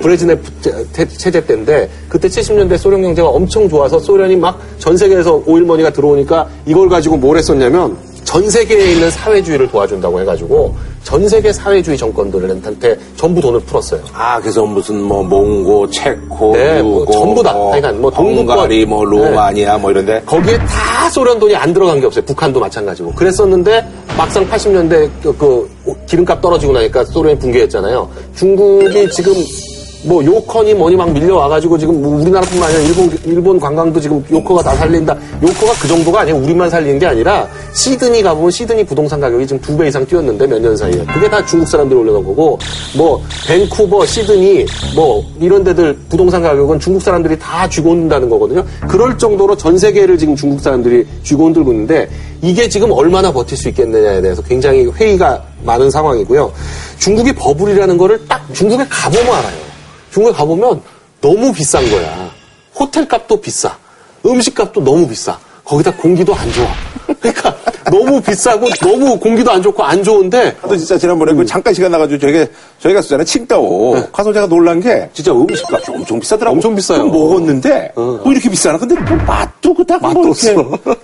[0.00, 0.50] 브레즈네프
[0.92, 6.46] 체- 체제 때인데 그때 70년대 소련 경제가 엄청 좋아서 소련이 막 전 세계에서 오일머니가 들어오니까
[6.66, 7.96] 이걸 가지고 뭘 했었냐면
[8.28, 14.02] 전 세계에 있는 사회주의를 도와준다고 해가지고 전 세계 사회주의 정권들한테 전부 돈을 풀었어요.
[14.12, 17.54] 아, 그래서 무슨 뭐 몽고, 체코, 네, 뭐 유고, 전부 다.
[17.54, 18.10] 그러니까 뭐.
[18.10, 22.22] 헝가리, 뭐 로마니아 뭐 이런데 거기에 다 소련 돈이 안 들어간 게 없어요.
[22.26, 23.14] 북한도 마찬가지고.
[23.14, 25.70] 그랬었는데 막상 80년대 그, 그
[26.04, 28.10] 기름값 떨어지고 나니까 소련이 붕괴했잖아요.
[28.36, 29.32] 중국이 지금
[30.04, 34.74] 뭐 요컨이 뭐니 막 밀려와가지고 지금 뭐 우리나라뿐만 아니라 일본 일본 관광도 지금 요커가 다
[34.76, 35.16] 살린다.
[35.42, 36.38] 요커가 그 정도가 아니에요.
[36.38, 40.58] 우리만 살리는 게 아니라 시드니 가보면 시드니 부동산 가격이 지금 두 배 이상 뛰었는데 몇
[40.60, 42.58] 년 사이에 그게 다 중국 사람들이 올려놓은 거고
[42.96, 48.64] 뭐 밴쿠버, 시드니 뭐 이런 데들 부동산 가격은 중국 사람들이 다 쥐고 온다는 거거든요.
[48.88, 52.08] 그럴 정도로 전 세계를 지금 중국 사람들이 쥐고 온들고 있는데
[52.40, 56.52] 이게 지금 얼마나 버틸 수 있겠느냐에 대해서 굉장히 회의가 많은 상황이고요.
[56.98, 59.67] 중국이 버블이라는 거를 딱 중국에 가보면 알아요.
[60.10, 60.80] 중국에 가보면
[61.20, 62.30] 너무 비싼 거야.
[62.74, 63.76] 호텔 값도 비싸.
[64.26, 65.38] 음식 값도 너무 비싸.
[65.64, 66.66] 거기다 공기도 안 좋아.
[67.20, 67.54] 그러니까
[67.90, 72.20] 너무 비싸고 너무 공기도 안 좋고 안 좋은데 또 진짜 지난번에 그 잠깐 시간 나가지고
[72.20, 72.46] 저희가
[72.78, 77.06] 저희 갔었잖아요 칭따오 가서 제가 놀란 게 진짜 음식값이 엄청 비싸더라고 엄청 비싸요.
[77.06, 80.50] 먹었는데 뭐 이렇게 비싸나 근데 뭐 맛도 그닥 맛도 뭐 없어.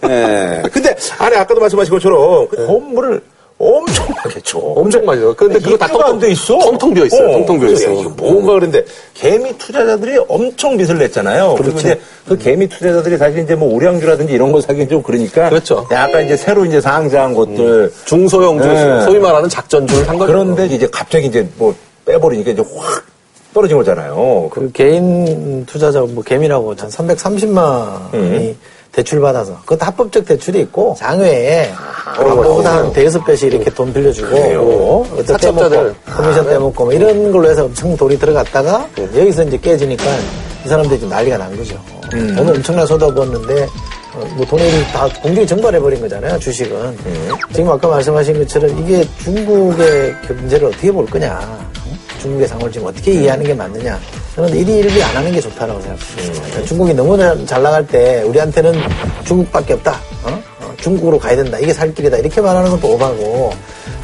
[0.04, 3.22] 예 근데 안에 아까도 말씀하신 것처럼 그 건물을
[3.64, 4.06] 엄청
[4.42, 5.34] 쳐 엄청 많이 넣어요.
[5.34, 7.32] 근데 그거 다 텅텅- 안돼 있어 텅텅 비어 있어요.
[7.32, 8.00] 텅텅 비어 그래서 있어.
[8.00, 8.84] 이게 뭔가 그런데
[9.14, 11.54] 개미 투자자들이 엄청 빚을 냈잖아요.
[11.56, 11.98] 그리고 이제
[12.28, 15.86] 그 개미 투자자들이 사실 이제 뭐 우량주라든지 이런 거 사기는 좀 그러니까 그렇죠.
[15.90, 19.00] 약간 이제 새로 이제 상장한 것들 중소형 주 네.
[19.02, 20.32] 소위 말하는 작전주를 산 거죠.
[20.32, 23.04] 그런데 이제 갑자기 이제 뭐 빼버리니까 이제 확
[23.54, 24.48] 떨어진 거잖아요.
[24.50, 28.54] 그그 개인 투자자 뭐 개미라고 한 330만이
[28.94, 31.72] 대출 받아서 그것도 합법적 대출이 있고 장외에
[32.16, 35.36] 그보다 한 대여섯 배씩 이렇게 돈 빌려주고 어떤.
[35.38, 40.04] 떼먹고 커미션 떼먹고 뭐 이런 걸로 해서 엄청 돈이 들어갔다가 여기서 이제 깨지니까
[40.64, 41.76] 이 사람들이 좀 난리가 난 거죠.
[42.36, 43.64] 돈을 엄청나게 쏟아부었는데
[44.14, 46.96] 어, 뭐 돈을 다 공중에 증발해버린 거잖아요, 주식은.
[47.52, 51.40] 지금 아까 말씀하신 것처럼 이게 중국의 경제를 어떻게 볼 거냐.
[52.22, 53.98] 중국의 상황을 지금 어떻게 이해하는 게 맞느냐.
[54.34, 56.62] 저는 일이 일비 안 하는 게 좋다라고 생각합니다.
[56.66, 58.74] 중국이 너무 잘- 잘 나갈 때 우리한테는
[59.24, 59.92] 중국밖에 없다.
[60.24, 60.42] 어?
[60.60, 61.56] 어, 중국으로 가야 된다.
[61.58, 62.16] 이게 살 길이다.
[62.16, 63.52] 이렇게 말하는 것도 오바고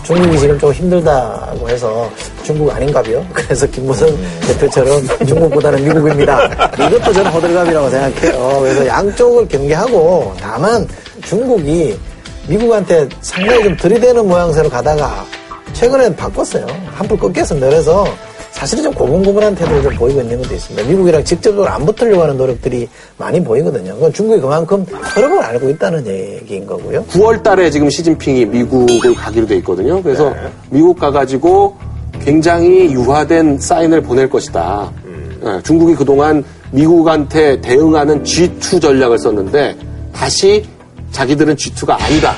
[0.05, 2.09] 중국이 지금 좀 힘들다고 해서
[2.45, 3.26] 중국 아닌가요?
[3.35, 4.09] 그래서 김무성
[4.47, 6.47] 대표처럼 중국보다는 미국입니다.
[6.78, 8.59] 이것도 저는 호들갑이라고 생각해요.
[8.61, 10.87] 그래서 양쪽을 경계하고 다만
[11.24, 11.99] 중국이
[12.47, 15.24] 미국한테 상당히 좀 들이대는 모양새로 가다가
[15.72, 16.66] 최근엔 바꿨어요.
[16.95, 17.68] 한풀 꺾였습니다.
[17.68, 18.07] 그래서
[18.53, 20.88] 사실은 좀 고분고분한 태도를 좀 보이고 있는 것도 있습니다.
[20.88, 23.94] 미국이랑 직접적으로 안 붙으려고 하는 노력들이 많이 보이거든요.
[23.94, 27.05] 그건 중국이 그만큼 흐름을 알고 있다는 얘기인 거고요.
[27.07, 30.03] 9월 달에 지금 시진핑이 미국을 가기로 돼 있거든요.
[30.03, 30.36] 그래서 네.
[30.70, 31.76] 미국 가가지고
[32.22, 34.92] 굉장히 유화된 사인을 보낼 것이다.
[35.07, 35.40] 음.
[35.59, 39.76] 예, 중국이 그동안 미국한테 대응하는 G2 전략을 썼는데
[40.12, 40.64] 다시
[41.12, 42.34] 자기들은 G2가 아니다.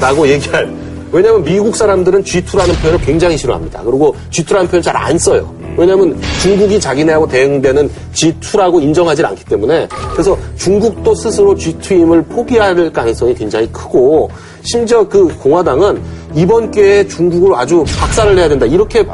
[0.00, 0.72] 라고 얘기할.
[1.12, 3.82] 왜냐하면 미국 사람들은 G2라는 표현을 굉장히 싫어합니다.
[3.84, 5.54] 그리고 G2라는 표현 잘 안 써요.
[5.76, 13.70] 왜냐하면 중국이 자기네하고 대응되는 G2라고 인정하지 않기 때문에 그래서 중국도 스스로 G2임을 포기할 가능성이 굉장히
[13.72, 14.30] 크고
[14.62, 16.00] 심지어 그 공화당은
[16.34, 19.04] 이번 기회에 중국을 아주 박살을 내야 된다 이렇게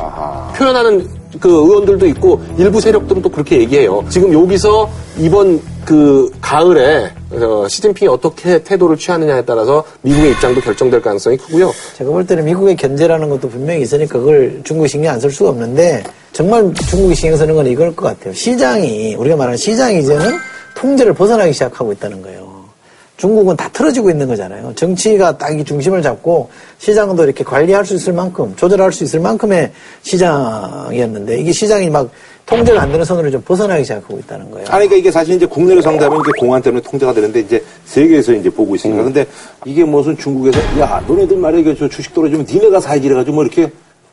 [0.56, 1.06] 표현하는
[1.40, 4.04] 그 의원들도 있고 일부 세력들은 또 그렇게 얘기해요.
[4.08, 4.88] 지금 여기서
[5.18, 11.72] 이번 그 가을에 어, 시진핑이 어떻게 태도를 취하느냐에 따라서 미국의 입장도 결정될 가능성이 크고요.
[11.96, 16.02] 제가 볼 때는 미국의 견제라는 것도 분명히 있으니까 그걸 중국이 신경 안 쓸 수가 없는데
[16.32, 18.34] 정말 중국이 신경 쓰는 건 이걸 것 같아요.
[18.34, 20.32] 시장이 우리가 말하는 시장이 이제는
[20.74, 22.51] 통제를 벗어나기 시작하고 있다는 거예요.
[23.16, 24.72] 중국은 다 틀어지고 있는 거잖아요.
[24.74, 26.48] 정치가 딱 이 중심을 잡고
[26.78, 29.70] 시장도 이렇게 관리할 수 있을 만큼 조절할 수 있을 만큼의
[30.02, 32.08] 시장이었는데 이게 시장이 막
[32.46, 34.66] 통제가 안 되는 선으로 좀 벗어나기 시작하고 있다는 거예요.
[34.68, 38.50] 아니, 그러니까 이게 사실 이제 국내로 상대하면 이제 공안 때문에 통제가 되는데 이제 세계에서 이제
[38.50, 39.04] 보고 있으니까.
[39.04, 39.24] 근데
[39.64, 43.70] 이게 무슨 중국에서 야, 너네들 말이야, 이거 저 주식 떨어지면 니네가 사야지 이래가지고 뭐 이렇게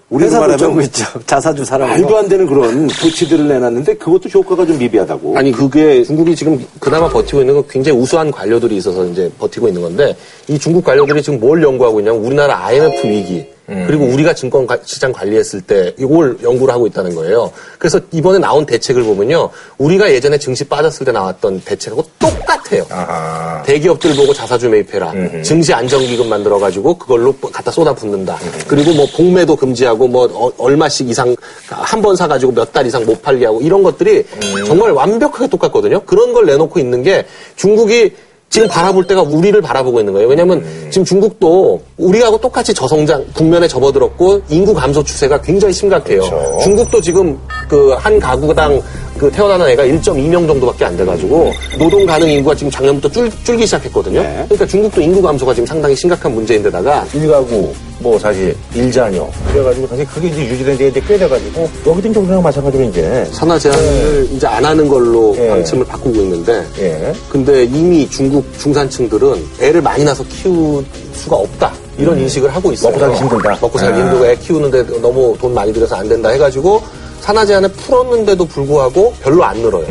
[0.10, 1.06] 우리가 회사도 말하면 쪼고 있죠.
[1.26, 1.92] 자사주 사라고.
[1.92, 5.38] 말도 안 되는 그런 조치들을 내놨는데 그것도 효과가 좀 미비하다고.
[5.38, 9.82] 아니 그게 중국이 지금 그나마 버티고 있는 건 굉장히 우수한 관료들이 있어서 이제 버티고 있는
[9.82, 10.16] 건데
[10.48, 13.46] 이 중국 관료들이 지금 뭘 연구하고 있냐면 우리나라 IMF 위기
[13.88, 17.52] 그리고 우리가 증권 가- 시장 관리했을 때 이걸 연구를 하고 있다는 거예요.
[17.78, 22.86] 그래서 이번에 나온 대책을 보면요, 우리가 예전에 증시 빠졌을 때 나왔던 대책하고 똑같아요.
[22.90, 23.62] 아하.
[23.64, 25.14] 대기업들 보고 자사주 매입해라.
[25.44, 28.38] 증시 안정기금 만들어가지고 그걸로 갖다 쏟아붓는다.
[28.68, 31.36] 그리고 뭐 공매도 금지하고 뭐 어- 얼마씩 이상
[31.68, 34.24] 한 번 사가지고 몇 달 이상 못 팔게 하고 이런 것들이
[34.66, 36.00] 정말 완벽하게 똑같거든요.
[36.06, 38.14] 그런 걸 내놓고 있는 게 중국이
[38.50, 40.28] 지금 바라볼 때가 우리를 바라보고 있는 거예요.
[40.28, 46.22] 왜냐하면 지금 중국도 우리하고 똑같이 저성장 국면에 접어들었고 인구 감소 추세가 굉장히 심각해요.
[46.64, 47.38] 중국도 지금
[47.68, 48.82] 그 한 가구당
[49.20, 54.22] 그 태어나는 애가 1.2명 정도밖에 안 돼가지고 노동 가능 인구가 지금 작년부터 줄, 줄기 시작했거든요.
[54.22, 59.28] 그러니까 중국도 인구 감소가 지금 상당히 심각한 문제인데다가 일가구, 뭐 사실 일자녀.
[59.52, 63.28] 그래가지고 사실 그게 이제 유지된 지 이제 꽤 돼가지고 여기도 이제 우리랑 마찬가지로 이제.
[63.32, 65.50] 산화 제한을 이제 안 하는 걸로 예.
[65.50, 67.14] 방침을 바꾸고 있는데 예.
[67.30, 71.74] 근데 이미 중국 중산층들은 애를 많이 낳아서 키울 수가 없다.
[71.98, 72.92] 이런 인식을 하고 있어요.
[72.92, 73.58] 먹고 살기 힘들다.
[73.60, 74.04] 먹고 살기 아.
[74.04, 76.82] 힘들고 애 키우는데 너무 돈 많이 들여서 안 된다 해가지고
[77.30, 79.86] 산화 제한을 풀었는데도 불구하고 별로 안 늘어요.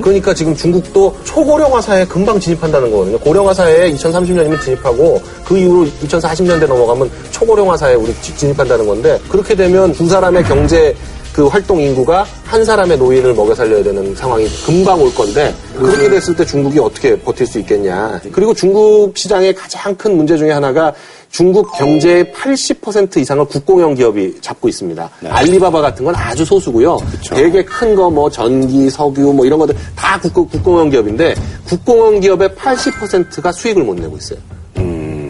[0.00, 3.18] 그러니까 지금 중국도 초고령화 사회에 금방 진입한다는 거거든요.
[3.18, 9.54] 고령화 사회에 2030년이면 진입하고 그 이후로 2040년대 넘어가면 초고령화 사회에 우리 지- 진입한다는 건데 그렇게
[9.54, 10.96] 되면 두 사람의 경제
[11.34, 16.34] 그 활동 인구가 한 사람의 노인을 먹여 살려야 되는 상황이 금방 올 건데 그렇게 됐을
[16.34, 18.20] 때 중국이 어떻게 버틸 수 있겠냐.
[18.32, 20.94] 그리고 중국 시장의 가장 큰 문제 중에 하나가
[21.30, 25.08] 중국 경제의 80% 이상을 국공영 기업이 잡고 있습니다.
[25.28, 26.98] 알리바바 같은 건 아주 소수고요.
[27.30, 31.34] 되게 큰 거 뭐 전기, 석유 뭐 이런 것들 다 국공, 국공영 기업인데
[31.66, 34.38] 국공영 기업의 80%가 수익을 못 내고 있어요.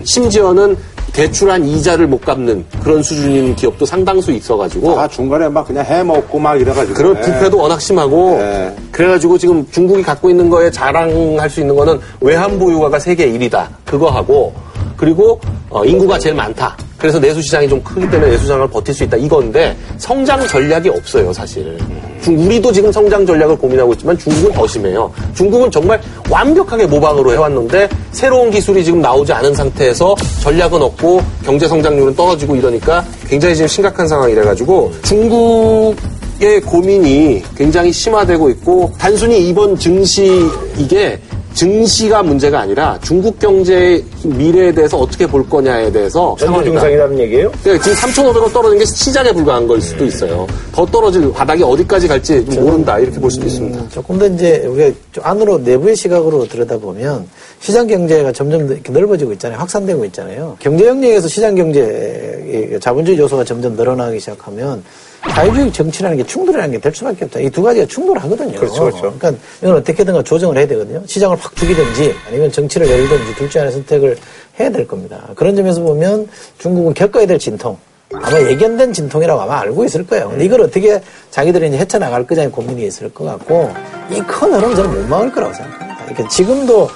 [0.05, 0.77] 심지어는
[1.13, 6.59] 대출한 이자를 못 갚는 그런 수준인 기업도 상당수 있어가지고 아, 중간에 막 그냥 해먹고 막
[6.59, 6.95] 이래가지고.
[6.95, 7.21] 그런 예.
[7.21, 8.75] 부패도 워낙 심하고 네.
[8.93, 14.09] 그래가지고 지금 중국이 갖고 있는 거에 자랑할 수 있는 거는 외환 보유가가 세계 1위다 그거
[14.09, 14.55] 하고
[15.01, 15.41] 그리고
[15.71, 16.77] 어, 인구가 제일 많다.
[16.99, 19.17] 그래서 내수 시장이 좀 크기 때문에 내수 시장을 버틸 수 있다.
[19.17, 21.79] 이건데 성장 전략이 없어요 사실
[22.23, 25.11] 중 우리도 지금 성장 전략을 고민하고 있지만 중국은 더 심해요.
[25.35, 25.99] 중국은 정말
[26.29, 33.03] 완벽하게 모방으로 해왔는데 새로운 기술이 지금 나오지 않은 상태에서 전략은 없고 경제 성장률은 떨어지고 이러니까
[33.27, 35.97] 굉장히 지금 심각한 상황이라 가지고 중국
[36.43, 40.43] 의 고민이 굉장히 심화되고 있고 단순히 이번 증시
[40.79, 41.21] 이게
[41.61, 47.53] 증시가 문제가 아니라 중국 경제의 미래에 대해서 어떻게 볼 거냐에 대해서 전조 증상이라는 얘기예요?
[47.63, 50.47] 그러니까 지금 3,500원 떨어진 게 시작에 불과한 걸 수도 있어요.
[50.73, 53.91] 더 떨어질 바닥이 어디까지 갈지 좀 모른다 이렇게 볼 수도 있습니다.
[53.91, 59.59] 조금 더 이제 우리가 좀 안으로 내부의 시각으로 들여다보면 시장 경제가 점점 이렇게 넓어지고 있잖아요.
[59.59, 60.57] 확산되고 있잖아요.
[60.61, 64.83] 경제 영역에서 시장 경제 자본주의 요소가 점점 늘어나기 시작하면
[65.29, 67.41] 자유주의 정치라는 게 충돌이라는 게 될 수밖에 없다.
[67.41, 68.59] 이 두 가지가 충돌하거든요.
[68.59, 69.01] 그렇죠, 그렇죠.
[69.19, 71.03] 그러니까 이건 어떻게든 조정을 해야 되거든요.
[71.07, 74.17] 시장을 확 죽이든지 아니면 정치를 열든지 둘 중에 하나 선택을
[74.59, 75.29] 해야 될 겁니다.
[75.37, 76.27] 그런 점에서 보면
[76.59, 77.77] 중국은 겪어야 될 진통.
[78.13, 80.31] 아마 예견된 진통이라고 아마 알고 있을 거예요.
[80.31, 81.01] 근데 이걸 어떻게
[81.31, 83.73] 자기들이 이제 헤쳐나갈 거냐의 고민이 있을 것 같고,
[84.11, 86.05] 이 큰 흐름 저는 못 막을 거라고 생각합니다.
[86.07, 86.89] 그러니까 지금도,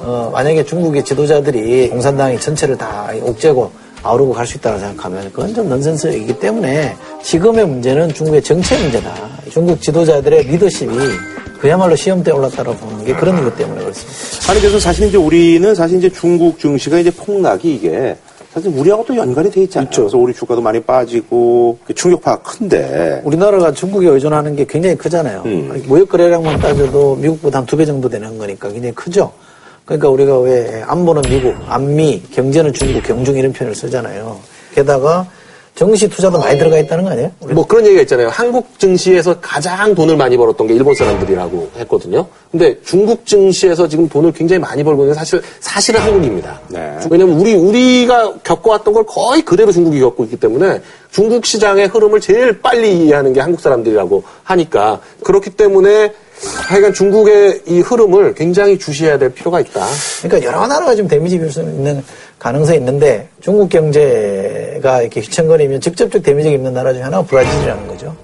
[0.00, 3.70] 어, 만약에 중국의 지도자들이 공산당이 전체를 다 옥죄고
[4.02, 9.12] 아우르고 갈 수 있다고 생각하면 그건 좀 넌센스이기 때문에 지금의 문제는 중국의 정체 문제다.
[9.50, 10.90] 중국 지도자들의 리더십이
[11.60, 14.50] 그야말로 시험대에 올랐다고 보는 게 그런 이유 때문에 그렇습니다.
[14.52, 18.16] 아니 그래서 사실 이제 우리는 사실 이제 중국 증시가 이제 폭락이 이게
[18.52, 19.88] 사실 우리하고 또 연관이 돼 있잖아요.
[19.94, 25.42] 그래서 우리 주가도 많이 빠지고 그 충격파가 큰데 우리나라가 중국에 의존하는 게 굉장히 크잖아요.
[25.46, 25.82] 음.
[25.86, 29.32] 무역 거래량만 따져도 미국보다 한 두 배 정도 되는 거니까 굉장히 크죠.
[29.84, 34.38] 그러니까 우리가 왜 안보는 미국, 안미, 경제는 중국, 경중 이런 표현을 쓰잖아요.
[34.74, 35.26] 게다가
[35.74, 37.32] 정시 투자도 많이 들어가 있다는 거 아니에요?
[37.40, 38.28] 우리 뭐 그런 얘기가 있잖아요.
[38.28, 42.26] 한국 증시에서 가장 돈을 많이 벌었던 게 일본 사람들이라고 했거든요.
[42.50, 46.60] 근데 중국 증시에서 지금 돈을 굉장히 많이 벌고 있는 게 사실 사실은 한국입니다.
[46.68, 46.98] 네.
[47.10, 52.60] 왜냐면 우리 우리가 겪어왔던 걸 거의 그대로 중국이 겪고 있기 때문에 중국 시장의 흐름을 제일
[52.60, 56.12] 빨리 이해하는 게 한국 사람들이라고 하니까 그렇기 때문에
[56.44, 59.86] 하여간 중국의 이 흐름을 굉장히 주시해야 될 필요가 있다.
[60.22, 62.02] 그러니까 여러 나라가 지금 damage 입을 수 있는
[62.38, 68.16] 가능성이 있는데 중국 경제가 이렇게 휘청거리면 직접적 damage가 입는 나라 중에 하나가 브라질이라는 거죠.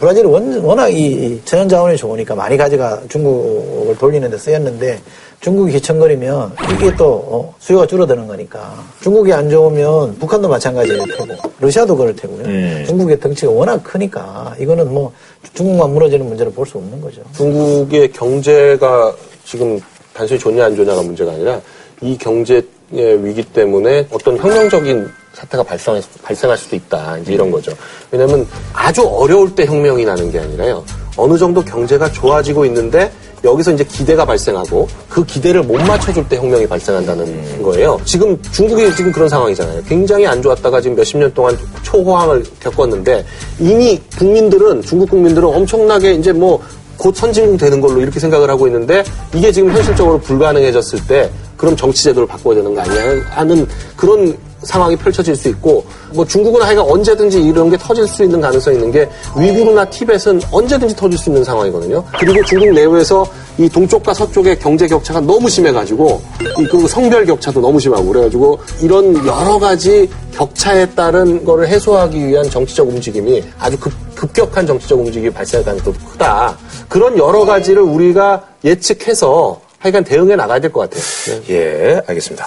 [0.00, 4.98] 브라질이 원- 워낙 이 천연 자원이 좋으니까 많이 가져가 중국을 돌리는 데 쓰였는데
[5.40, 11.26] 중국이 휘청거리면 이게 또 어, 수요가 줄어드는 거니까 중국이 안 좋으면 북한도 마찬가지일 테고
[11.60, 12.42] 러시아도 그럴 테고요.
[12.86, 15.12] 중국의 덩치가 워낙 크니까 이거는 뭐
[15.54, 17.22] 중국만 무너지는 문제를 볼 수 없는 거죠.
[17.36, 19.14] 중국의 경제가
[19.44, 19.80] 지금
[20.12, 21.60] 단순히 좋냐 안 좋냐가 문제가 아니라
[22.02, 26.08] 이 경제의 위기 때문에 어떤 혁명적인 사태가 발생할, 수-
[26.56, 27.16] 수도 있다.
[27.18, 27.72] 이제 이런 거죠.
[28.10, 30.84] 왜냐면 아주 어려울 때 혁명이 나는 게 아니라요.
[31.18, 33.10] 어느 정도 경제가 좋아지고 있는데
[33.44, 38.00] 여기서 이제 기대가 발생하고 그 기대를 못 맞춰줄 때 혁명이 발생한다는 거예요.
[38.04, 39.82] 지금 중국이 지금 그런 상황이잖아요.
[39.86, 43.24] 굉장히 안 좋았다가 지금 몇십 년 동안 초호황을 겪었는데
[43.60, 46.60] 이미 국민들은 중국 국민들은 엄청나게 이제 뭐
[46.98, 52.04] 곧 선진국 되는 걸로 이렇게 생각을 하고 있는데 이게 지금 현실적으로 불가능해졌을 때 그럼 정치
[52.04, 57.40] 제도를 바꿔야 되는 거 아니야 하는 그런 상황이 펼쳐질 수 있고 뭐 중국은 하여간 언제든지
[57.40, 62.02] 이런 게 터질 수 있는 가능성이 있는 게 위구르나 티벳은 언제든지 터질 수 있는 상황이거든요.
[62.18, 66.20] 그리고 중국 내부에서 이 동쪽과 서쪽의 경제 격차가 너무 심해가지고
[66.58, 72.48] 이 그리고 성별 격차도 너무 심하고 그래가지고 이런 여러 가지 격차에 따른 거를 해소하기 위한
[72.48, 76.56] 정치적 움직임이 아주 급, 급격한 정치적 움직임이 발생할 가능성이 크다.
[76.88, 81.02] 그런 여러 가지를 우리가 예측해서 하여간 대응해 나가야 될 것 같아요.
[81.42, 81.54] 네.
[81.54, 82.46] 예 알겠습니다.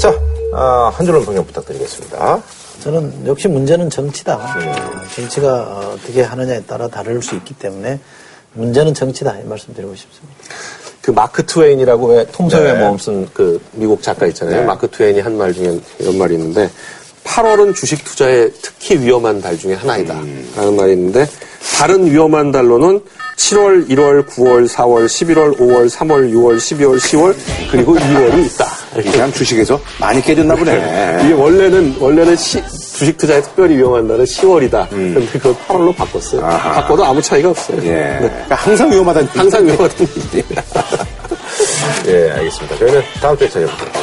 [0.00, 0.12] 자
[0.54, 2.42] 아, 한 줄로 평경 부탁드리겠습니다.
[2.82, 4.36] 저는 역시 문제는 정치다.
[4.36, 4.40] 어,
[5.14, 5.62] 정치가
[5.94, 8.00] 어떻게 하느냐에 따라 다를 수 있기 때문에
[8.54, 10.34] 문제는 정치다 이 말씀 드리고 싶습니다.
[11.00, 12.78] 그 마크 트웨인이라고 왜 톰소의 네.
[12.78, 14.60] 모험 쓴 그 미국 작가 있잖아요.
[14.60, 14.66] 네.
[14.66, 16.68] 마크 트웨인이 한 말 중에 이런 말이 있는데
[17.24, 20.14] 8월은 주식 투자에 특히 위험한 달 중에 하나이다.
[20.56, 21.26] 라는 말이 있는데
[21.78, 23.00] 다른 위험한 달로는
[23.36, 27.34] 7월, 1월, 9월, 4월, 11월, 5월, 3월, 6월, 12월, 10월
[27.70, 28.66] 그리고 2월이 있다.
[28.94, 31.22] 그냥 주식에서 많이 깨졌나 보네.
[31.24, 34.88] 이게 원래는 원래는 시- 주식 투자에 특별히 위험한 달은 10월이다.
[34.90, 36.44] 근데 그걸 8월로 바꿨어요.
[36.44, 36.72] 아하.
[36.82, 37.78] 바꿔도 아무 차이가 없어요.
[37.84, 37.88] 예.
[37.90, 38.16] 네.
[38.20, 40.44] 그러니까 항상 위험하다는 항상 위험하다는 얘기.
[42.08, 42.76] 예, 알겠습니다.
[42.78, 44.01] 저희는 다음 주에 찾아볼게요.